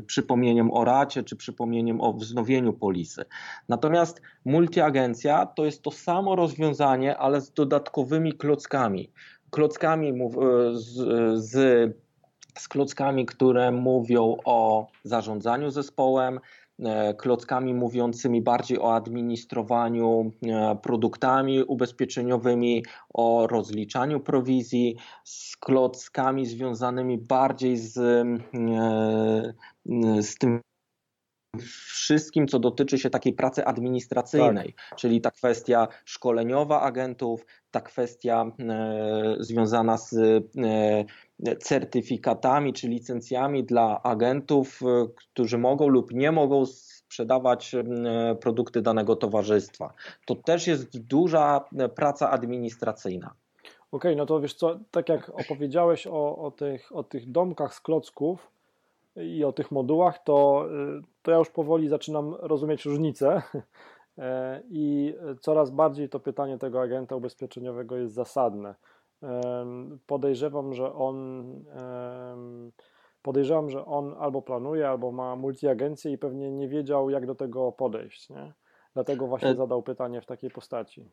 [0.06, 3.24] przypomnieniem o racie, czy przypomnieniem o wznowieniu polisy.
[3.68, 9.10] Natomiast multiagencja to jest to samo rozwiązanie, ale z dodatkowymi klockami
[9.50, 10.12] klockami
[10.72, 10.94] z,
[11.44, 11.96] z
[12.56, 16.40] z klockami, które mówią o zarządzaniu zespołem,
[16.84, 22.84] E, klockami mówiącymi bardziej o administrowaniu e, produktami ubezpieczeniowymi,
[23.14, 28.24] o rozliczaniu prowizji, z klockami związanymi bardziej z, e,
[30.22, 30.60] z tym
[32.06, 34.98] wszystkim, co dotyczy się takiej pracy administracyjnej, tak.
[34.98, 40.40] czyli ta kwestia szkoleniowa agentów, ta kwestia e, związana z e,
[41.58, 47.74] certyfikatami czy licencjami dla agentów, e, którzy mogą lub nie mogą sprzedawać
[48.40, 49.92] produkty danego towarzystwa.
[50.26, 51.64] To też jest duża
[51.94, 53.34] praca administracyjna.
[53.66, 57.74] Okej, okay, no to wiesz co, tak jak opowiedziałeś o, o, tych, o tych domkach
[57.74, 58.50] z klocków,
[59.16, 60.68] i o tych modułach, to,
[61.22, 63.42] to ja już powoli zaczynam rozumieć różnice
[64.18, 68.74] e, i coraz bardziej to pytanie tego agenta ubezpieczeniowego jest zasadne.
[70.06, 71.44] Podejrzewam, że on
[73.22, 77.72] podejrzewam, że on albo planuje, albo ma multiagencję i pewnie nie wiedział, jak do tego
[77.72, 78.30] podejść.
[78.30, 78.52] Nie?
[78.94, 81.10] Dlatego właśnie e, zadał pytanie w takiej postaci.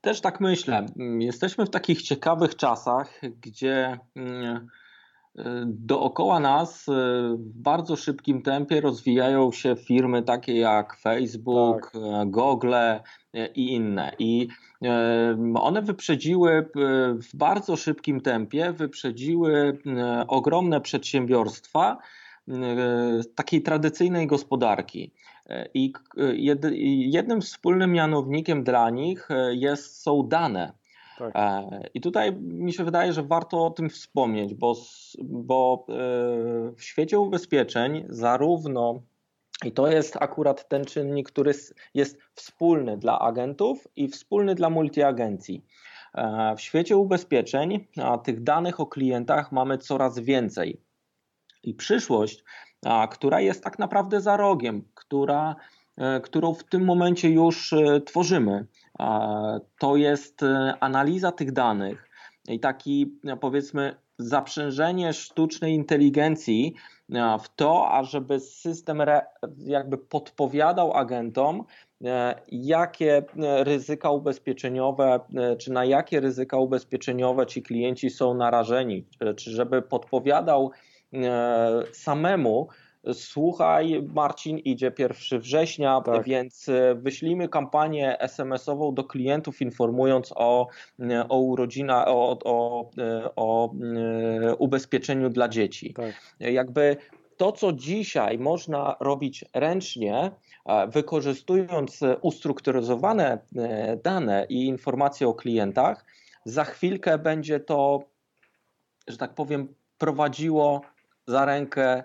[0.00, 0.86] Też tak myślę.
[1.18, 4.68] Jesteśmy w takich ciekawych czasach, gdzie mm,
[5.66, 6.92] Dookoła nas e,
[7.38, 12.02] w bardzo szybkim tempie rozwijają się firmy takie jak Facebook, tak.
[12.02, 13.00] E, Google e,
[13.54, 14.12] i inne.
[14.18, 14.48] I
[15.54, 16.70] one wyprzedziły
[17.30, 19.78] w bardzo szybkim tempie, wyprzedziły
[20.28, 21.98] ogromne przedsiębiorstwa
[23.34, 25.12] takiej tradycyjnej gospodarki.
[25.74, 25.92] I
[27.12, 30.72] jednym wspólnym mianownikiem dla nich jest, są dane.
[31.20, 31.32] Tak.
[31.34, 34.76] E, I tutaj mi się wydaje, że warto o tym wspomnieć, bo,
[35.18, 35.92] bo e,
[36.76, 39.02] w świecie ubezpieczeń zarówno
[39.64, 41.52] i to jest akurat ten czynnik, który
[41.94, 45.64] jest wspólny dla agentów i wspólny dla multiagencji.
[46.14, 47.86] E, w świecie ubezpieczeń
[48.24, 50.80] tych danych o klientach mamy coraz więcej.
[51.62, 52.44] I przyszłość,
[53.10, 55.56] która jest tak naprawdę za rogiem, która,
[56.22, 57.74] którą w tym momencie już
[58.06, 58.66] tworzymy,
[59.78, 62.08] to jest e, analiza tych danych
[62.48, 66.74] i taki powiedzmy zaprzężenie sztucznej inteligencji
[67.12, 69.02] e, w to, ażeby system
[69.58, 71.64] jakby podpowiadał agentom,
[72.04, 73.22] e, jakie
[73.64, 75.20] ryzyka ubezpieczeniowe,
[75.58, 80.70] czy na jakie ryzyka ubezpieczeniowe ci klienci są narażeni, czy żeby podpowiadał
[81.92, 82.68] samemu,
[83.12, 86.24] Słuchaj, Marcin, idzie 1 września, tak.
[86.24, 90.68] więc e, wyślijmy kampanię SMS-ową do klientów, informując o,
[91.00, 93.72] e, o urodzinach, o, o, e, o
[94.58, 95.94] ubezpieczeniu dla dzieci.
[95.94, 96.36] Tak.
[96.40, 96.96] Jakby
[97.36, 100.30] to, co dzisiaj można robić ręcznie,
[100.88, 103.38] wykorzystując ustrukturyzowane
[104.02, 106.04] dane i informacje o klientach,
[106.44, 108.04] za chwilkę będzie to,
[109.08, 110.80] że tak powiem, prowadziło
[111.26, 112.04] za rękę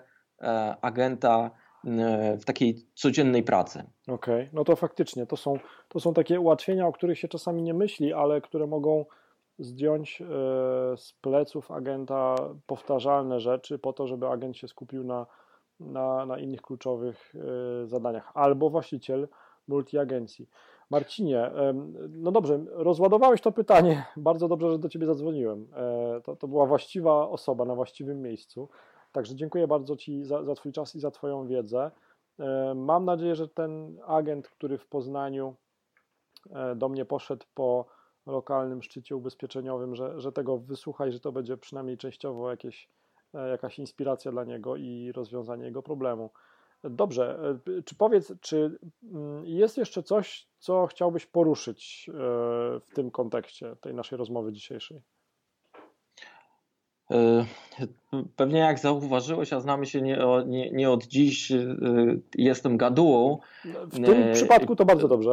[0.80, 1.50] agenta
[1.84, 3.78] e, w takiej codziennej pracy.
[4.08, 4.48] Okej, okay.
[4.52, 5.58] no to faktycznie to są,
[5.88, 9.04] to są takie ułatwienia, o których się czasami nie myśli, ale które mogą
[9.58, 10.26] zdjąć e,
[10.96, 15.26] z pleców agenta powtarzalne rzeczy po to, żeby agent się skupił na,
[15.80, 17.34] na, na innych kluczowych
[17.84, 19.28] zadaniach, albo właściciel
[19.68, 20.48] multiagencji.
[20.90, 21.50] Marcinie,
[22.10, 24.04] no dobrze, rozładowałeś to pytanie.
[24.16, 25.68] Bardzo dobrze, że do Ciebie zadzwoniłem.
[26.24, 28.68] To, to była właściwa osoba na właściwym miejscu.
[29.16, 31.90] Także dziękuję bardzo Ci za, za Twój czas i za Twoją wiedzę.
[32.38, 35.54] E, mam nadzieję, że ten agent, który w Poznaniu
[36.50, 37.86] e, do mnie poszedł po
[38.26, 42.88] lokalnym szczycie ubezpieczeniowym, że, że tego wysłucha i że to będzie przynajmniej częściowo jakieś,
[43.34, 46.30] e, jakaś inspiracja dla niego i rozwiązanie jego problemu.
[46.84, 47.38] Dobrze,
[47.84, 48.78] czy powiedz, czy
[49.12, 52.10] mm, jest jeszcze coś, co chciałbyś poruszyć
[52.86, 55.02] w tym kontekście tej naszej rozmowy dzisiejszej?
[57.10, 57.46] E,
[58.36, 61.76] pewnie jak zauważyłeś, a znamy się nie, nie, nie od dziś, e,
[62.34, 63.38] jestem gadułą.
[63.64, 65.30] W tym e, przypadku to bardzo dobrze.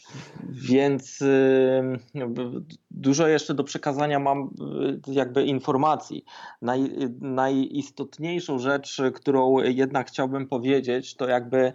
[0.70, 1.24] Więc
[2.90, 4.50] dużo jeszcze do przekazania mam
[5.06, 6.24] jakby informacji.
[6.62, 6.90] Naj,
[7.20, 11.72] najistotniejszą rzecz, którą jednak chciałbym powiedzieć, to jakby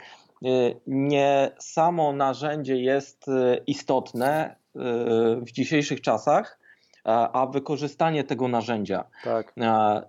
[0.87, 3.25] nie samo narzędzie jest
[3.67, 4.55] istotne
[5.45, 6.59] w dzisiejszych czasach,
[7.03, 9.03] a wykorzystanie tego narzędzia.
[9.23, 9.53] Tak.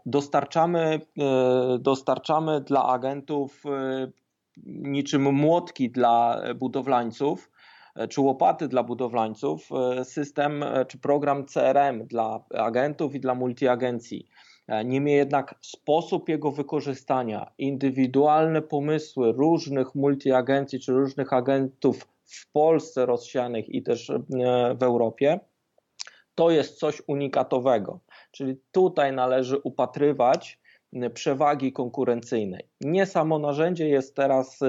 [0.07, 4.11] Dostarczamy, e, dostarczamy dla agentów e,
[4.66, 7.51] niczym młotki dla budowlańców,
[7.97, 9.68] e, czy łopaty dla budowlańców,
[10.03, 14.28] system czy program CRM dla agentów i dla multiagencji.
[14.84, 23.68] Niemniej jednak sposób jego wykorzystania, indywidualne pomysły różnych multiagencji czy różnych agentów w Polsce rozsianych
[23.68, 24.12] i też
[24.78, 25.40] w Europie
[26.35, 28.01] to jest coś unikatowego.
[28.30, 30.61] Czyli tutaj należy upatrywać
[31.14, 32.68] przewagi konkurencyjnej.
[32.80, 34.61] Nie samo narzędzie jest teraz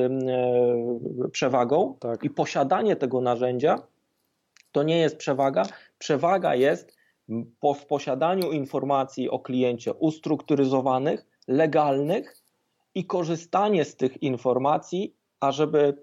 [1.31, 2.23] przewagą Tak.
[2.23, 3.87] i posiadanie tego narzędzia
[4.71, 5.63] to nie jest przewaga.
[5.97, 6.97] Przewaga jest
[7.59, 12.37] po, w posiadaniu informacji o kliencie ustrukturyzowanych, legalnych
[12.95, 15.97] i korzystanie z tych informacji, ażeby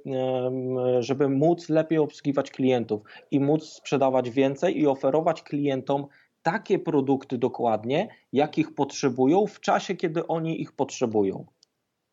[1.01, 6.07] żeby móc lepiej obsługiwać klientów i móc sprzedawać więcej i oferować klientom
[6.43, 11.47] takie produkty dokładnie, jakich potrzebują w czasie, kiedy oni ich potrzebują.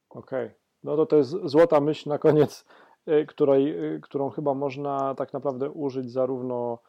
[0.09, 0.49] Okej.
[0.83, 2.65] No to to jest złota myśl na koniec,
[3.07, 6.79] y, której, y, którą chyba można tak naprawdę użyć zarówno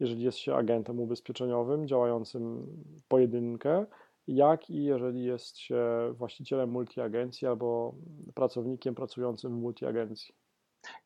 [0.00, 2.66] jeżeli jest się agentem ubezpieczeniowym działającym
[3.08, 3.86] pojedynkę,
[4.28, 7.94] jak i jeżeli jest się właścicielem multiagencji albo
[8.34, 10.34] pracownikiem pracującym w multiagencji.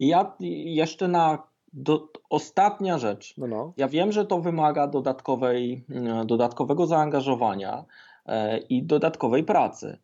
[0.01, 3.35] Ja jeszcze na do, ostatnia rzecz.
[3.39, 3.73] No, no.
[3.77, 7.85] Ja wiem, że to wymaga dodatkowej, e, dodatkowego zaangażowania
[8.27, 9.99] e, i dodatkowej pracy.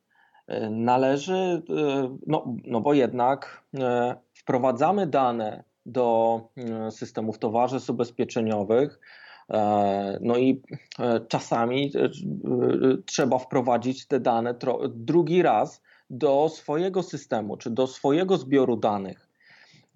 [0.47, 1.63] E, Należy,
[2.27, 3.65] no, no bo jednak
[4.35, 6.41] wprowadzamy dane do
[6.91, 9.01] systemów towarzystw ubezpieczeniowych,
[10.21, 10.63] no i
[10.99, 12.11] e, czasami e, e,
[13.07, 14.55] trzeba wprowadzić te dane
[14.89, 19.29] drugi raz do swojego systemu, czy do swojego zbioru danych.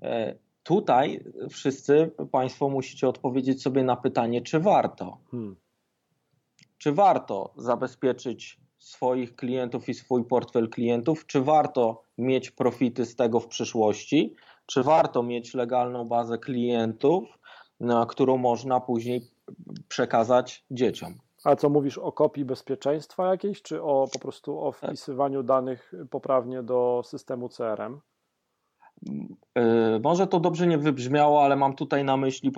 [0.02, 5.18] E, Tutaj wszyscy Państwo musicie odpowiedzieć sobie na pytanie, czy warto.
[5.30, 5.56] Hmm.
[6.78, 11.26] Czy warto zabezpieczyć swoich klientów i swój portfel klientów?
[11.26, 14.34] Czy warto mieć profity z tego w przyszłości?
[14.66, 17.24] Czy warto mieć legalną bazę klientów,
[17.80, 19.22] na którą można później
[19.88, 21.18] przekazać dzieciom?
[21.44, 26.62] A co mówisz o kopii bezpieczeństwa jakiejś, czy o po prostu o wpisywaniu danych poprawnie
[26.62, 28.00] do systemu CRM?
[29.56, 32.52] Yy, Może to dobrze nie wybrzmiało, ale mam tutaj na myśli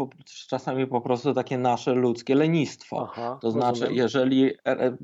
[0.48, 3.08] czasami po prostu takie nasze ludzkie lenistwo.
[3.10, 3.94] Aha, To znaczy, rozumiem.
[3.94, 4.96] jeżeli e, e,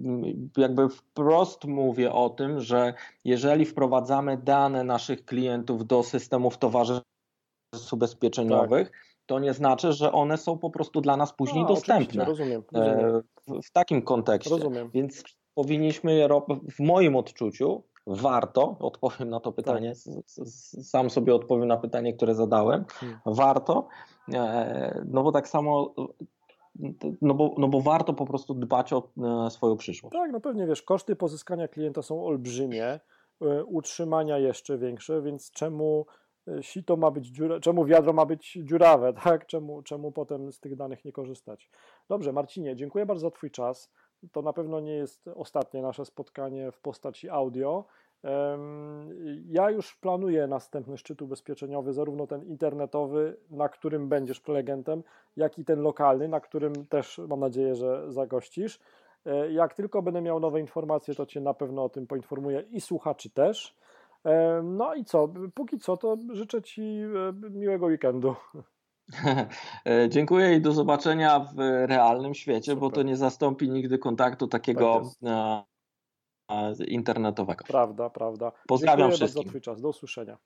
[0.56, 8.92] jakby wprost mówię o tym, że jeżeli wprowadzamy dane naszych klientów do systemów towarzystw ubezpieczeniowych,
[9.30, 12.24] to nie znaczy, że one są po prostu dla nas później A, dostępne.
[12.24, 13.16] Rozumiem, rozumiem.
[13.16, 14.50] E, W, w takim kontekście.
[14.50, 14.90] rozumiem.
[14.94, 15.24] Więc
[15.54, 16.28] powinniśmy, je
[16.76, 22.34] w moim odczuciu, warto, odpowiem na to pytanie, s- sam sobie odpowiem na pytanie, które
[22.34, 23.18] zadałem, Hmm.
[23.26, 23.88] warto,
[24.34, 25.94] e, no bo tak samo,
[27.22, 29.02] no bo, no bo warto po prostu dbać o
[29.46, 30.12] e, swoją przyszłość.
[30.12, 33.00] Tak, no pewnie wiesz, koszty pozyskania klienta są olbrzymie,
[33.66, 36.06] utrzymania jeszcze większe, więc czemu
[36.60, 39.46] sito ma być dziura, czemu wiadro ma być dziurawe, tak?
[39.46, 41.70] Czemu, czemu potem z tych danych nie korzystać?
[42.08, 43.92] Dobrze, Marcinie, dziękuję bardzo za Twój czas.
[44.32, 47.84] To na pewno nie jest ostatnie nasze spotkanie w postaci audio.
[49.46, 55.02] Ja już planuję następny szczyt ubezpieczeniowy, zarówno ten internetowy, na którym będziesz prelegentem,
[55.36, 58.80] jak i ten lokalny, na którym też mam nadzieję, że zagościsz.
[59.26, 62.80] E, Jak tylko będę miał nowe informacje, to Cię na pewno o tym poinformuję i
[62.80, 63.76] słuchaczy też.
[64.24, 65.32] E, No i co?
[65.54, 68.34] Póki co, to życzę Ci e, miłego weekendu.
[69.86, 72.94] E, Dziękuję i do zobaczenia w realnym świecie, bo Super.
[72.94, 75.66] to nie zastąpi nigdy kontaktu takiego Tak
[76.86, 77.64] internetowego.
[77.64, 78.52] Prawda, prawda.
[78.68, 79.34] Pozdrawiam Dziękuję wszystkich.
[79.36, 79.80] bardzo za Twój czas.
[79.80, 80.38] Do usłyszenia.